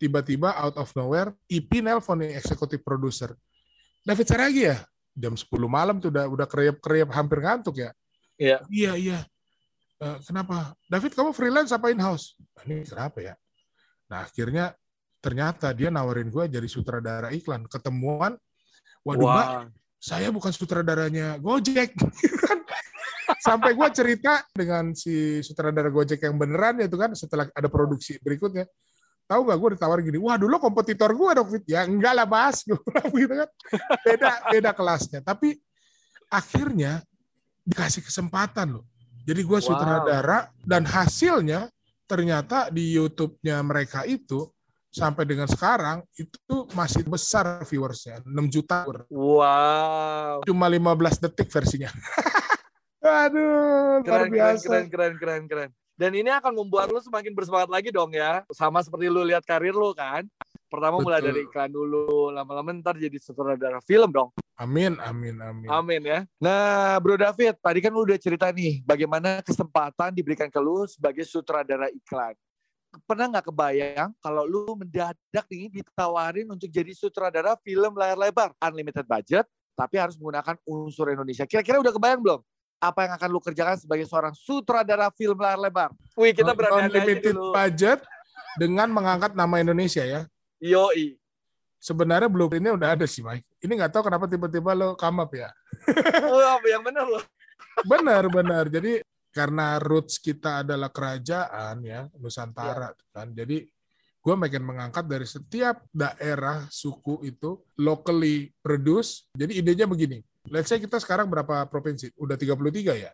[0.00, 3.32] tiba-tiba out of nowhere IP nelpon nih eksekutif produser.
[4.02, 4.76] David Saragi ya?
[5.16, 7.90] Jam 10 malam tuh udah udah kriap kriap hampir ngantuk ya?
[8.36, 9.18] Iya iya iya.
[9.96, 10.76] Uh, kenapa?
[10.92, 13.34] David kamu freelance apa in house nah, ini kenapa ya?
[14.12, 14.76] Nah akhirnya
[15.26, 17.66] ternyata dia nawarin gue jadi sutradara iklan.
[17.66, 18.38] Ketemuan
[19.02, 19.34] waduh wow.
[19.34, 19.46] mbak
[19.98, 21.98] saya bukan sutradaranya Gojek.
[23.46, 28.22] Sampai gue cerita dengan si sutradara Gojek yang beneran ya itu kan setelah ada produksi
[28.22, 28.70] berikutnya.
[29.26, 32.78] Tahu gak gue ditawar gini wah dulu kompetitor gue dong ya enggak lah bahas gue
[33.18, 33.50] gitu kan.
[34.06, 35.20] Beda beda kelasnya.
[35.26, 35.58] Tapi
[36.30, 37.02] akhirnya
[37.66, 38.86] dikasih kesempatan loh.
[39.26, 40.62] Jadi gue sutradara wow.
[40.62, 41.66] dan hasilnya
[42.06, 44.46] ternyata di YouTube-nya mereka itu
[44.96, 51.92] sampai dengan sekarang itu masih besar viewersnya 6 juta wow cuma 15 detik versinya
[53.06, 54.66] Aduh, keren, luar biasa.
[54.66, 55.70] Keren, keren, keren, keren.
[55.96, 58.44] Dan ini akan membuat lu semakin bersemangat lagi dong ya.
[58.52, 60.26] Sama seperti lu lihat karir lu kan.
[60.66, 61.06] Pertama Betul.
[61.08, 64.34] mulai dari iklan dulu, lama-lama ntar jadi sutradara film dong.
[64.58, 65.68] Amin, amin, amin.
[65.70, 66.20] Amin ya.
[66.42, 71.22] Nah, Bro David, tadi kan lu udah cerita nih bagaimana kesempatan diberikan ke lu sebagai
[71.22, 72.34] sutradara iklan.
[73.04, 79.04] Pernah nggak kebayang kalau lu mendadak nih ditawarin untuk jadi sutradara film layar lebar, unlimited
[79.04, 79.44] budget,
[79.76, 81.44] tapi harus menggunakan unsur Indonesia.
[81.44, 82.40] Kira-kira udah kebayang belum?
[82.76, 85.90] apa yang akan lu kerjakan sebagai seorang sutradara film layar lebar?
[86.12, 88.04] Wih, kita berani limited budget
[88.60, 90.28] dengan mengangkat nama Indonesia ya.
[90.60, 91.16] Yoi.
[91.80, 93.46] Sebenarnya belum ini udah ada sih, Mike.
[93.62, 95.52] Ini nggak tahu kenapa tiba-tiba lo come up ya.
[96.32, 97.20] oh, yang benar lo.
[97.84, 98.64] benar, benar.
[98.72, 99.04] Jadi
[99.36, 103.04] karena roots kita adalah kerajaan ya, Nusantara ya.
[103.12, 103.28] kan.
[103.36, 103.68] Jadi
[104.16, 109.28] gue makin mengangkat dari setiap daerah suku itu locally produce.
[109.36, 112.16] Jadi idenya begini, let's say kita sekarang berapa provinsi?
[112.16, 113.12] Udah 33 ya?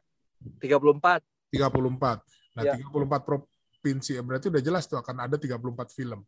[0.62, 1.18] 34.
[1.50, 2.22] 34.
[2.54, 2.78] Nah, ya.
[2.78, 6.22] 34 provinsi ya berarti udah jelas tuh akan ada 34 film.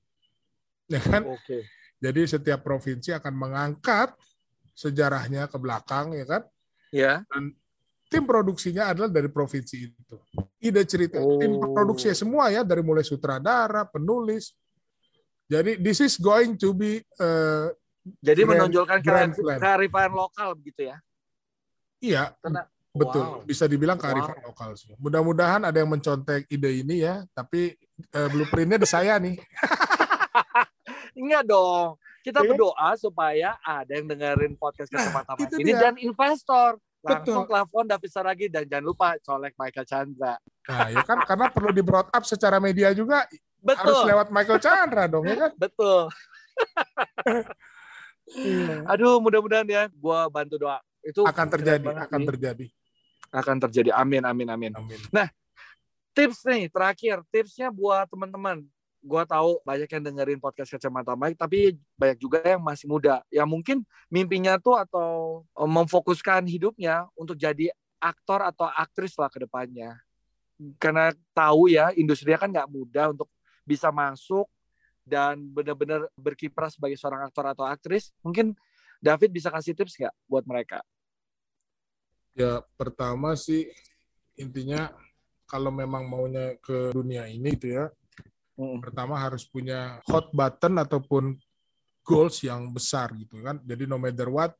[0.90, 1.22] Ya kan?
[1.22, 1.38] Oke.
[1.46, 1.62] Okay.
[2.02, 4.12] Jadi setiap provinsi akan mengangkat
[4.74, 6.42] sejarahnya ke belakang ya kan?
[6.90, 7.12] Ya.
[7.30, 7.54] Dan
[8.14, 10.16] tim produksinya adalah dari provinsi itu.
[10.62, 11.42] Ide cerita oh.
[11.42, 14.54] tim produksi semua ya dari mulai sutradara, penulis.
[15.50, 17.74] Jadi this is going to be uh,
[18.22, 18.98] jadi grand, menonjolkan
[19.58, 20.96] kearifan lokal begitu ya?
[22.04, 22.62] Iya, Karena,
[22.92, 23.24] betul.
[23.24, 23.42] Wow.
[23.48, 24.46] Bisa dibilang kearifan wow.
[24.52, 24.92] lokal sih.
[25.00, 27.74] Mudah-mudahan ada yang mencontek ide ini ya, tapi
[28.12, 29.40] uh, blueprintnya di saya nih.
[31.20, 31.96] Enggak dong.
[32.24, 32.48] Kita yeah.
[32.48, 35.80] berdoa supaya ada yang dengerin podcast kacamata nah, ini dia.
[35.80, 40.34] dan investor langsung telepon David Saragi dan jangan lupa colek Michael Chandra.
[40.40, 43.28] Nah, ya kan karena perlu di broad up secara media juga
[43.60, 43.76] Betul.
[43.84, 45.50] harus lewat Michael Chandra dong ya kan?
[45.64, 46.08] Betul.
[48.32, 48.88] Hmm.
[48.92, 50.80] Aduh, mudah-mudahan ya, gue bantu doa.
[51.04, 52.28] Itu akan terjadi, akan nih.
[52.32, 52.66] terjadi.
[53.28, 53.90] Akan terjadi.
[53.92, 54.72] Amin, amin, amin.
[54.72, 55.00] amin.
[55.12, 55.28] Nah,
[56.16, 58.64] tips nih terakhir, tipsnya buat teman-teman.
[59.04, 63.44] Gue tahu banyak yang dengerin podcast kacamata baik, tapi banyak juga yang masih muda, yang
[63.44, 67.68] mungkin mimpinya tuh atau eh, memfokuskan hidupnya untuk jadi
[68.00, 70.00] aktor atau aktris lah ke depannya.
[70.80, 73.28] Karena tahu ya, industri kan nggak mudah untuk
[73.68, 74.48] bisa masuk
[75.04, 78.56] dan benar-benar berkiprah sebagai seorang aktor atau aktris, mungkin
[79.04, 80.80] David bisa kasih tips nggak buat mereka?
[82.32, 83.68] Ya pertama sih
[84.34, 84.90] intinya
[85.44, 87.92] kalau memang maunya ke dunia ini itu ya,
[88.56, 88.78] hmm.
[88.82, 91.38] pertama harus punya hot button ataupun
[92.04, 93.58] goals yang besar gitu kan.
[93.64, 94.52] Jadi no matter what,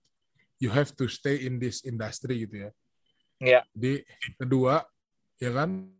[0.58, 2.70] you have to stay in this industry gitu ya.
[3.42, 3.60] Iya.
[3.76, 3.94] Jadi
[4.38, 4.80] kedua
[5.42, 5.90] ya kan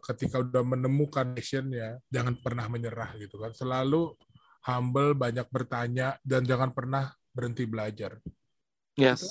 [0.00, 4.14] ketika udah menemukan actionnya jangan pernah menyerah gitu kan selalu
[4.62, 8.22] humble banyak bertanya dan jangan pernah berhenti belajar
[8.94, 9.26] yes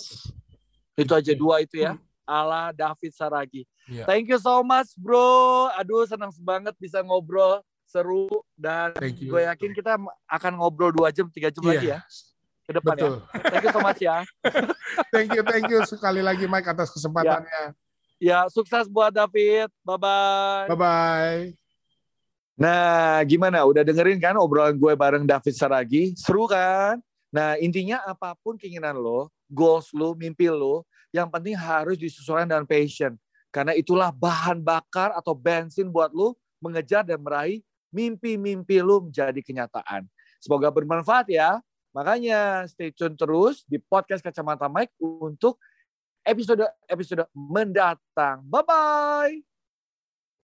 [1.00, 1.96] itu, itu aja dua itu ya
[2.28, 4.04] ala David Saragi yeah.
[4.04, 7.64] thank you so much bro aduh senang banget bisa ngobrol
[7.96, 8.28] seru
[8.60, 9.96] dan gue yakin kita
[10.28, 11.72] akan ngobrol dua jam tiga jam yeah.
[11.72, 12.00] lagi ya
[12.66, 13.02] ke depan ya.
[13.08, 13.16] Betul.
[13.16, 14.18] ya thank you so much ya
[15.14, 17.84] thank you thank you sekali lagi Mike atas kesempatannya yeah.
[18.16, 19.68] Ya, sukses buat David.
[19.84, 20.72] Bye-bye.
[20.72, 21.52] Bye-bye.
[22.56, 23.68] Nah, gimana?
[23.68, 26.16] Udah dengerin kan obrolan gue bareng David Saragi?
[26.16, 27.04] Seru kan?
[27.28, 32.64] Nah, intinya apa pun keinginan lo, goals lo, mimpi lo, yang penting harus disesuaikan dengan
[32.64, 33.20] passion.
[33.52, 37.60] Karena itulah bahan bakar atau bensin buat lo mengejar dan meraih
[37.96, 40.04] mimpi-mimpi lo menjadi kenyataan.
[40.44, 41.64] Semoga bermanfaat ya.
[41.96, 45.56] Makanya stay tune terus di podcast Kacamata Mike untuk
[46.28, 48.44] episode-episode mendatang.
[48.44, 49.55] Bye-bye.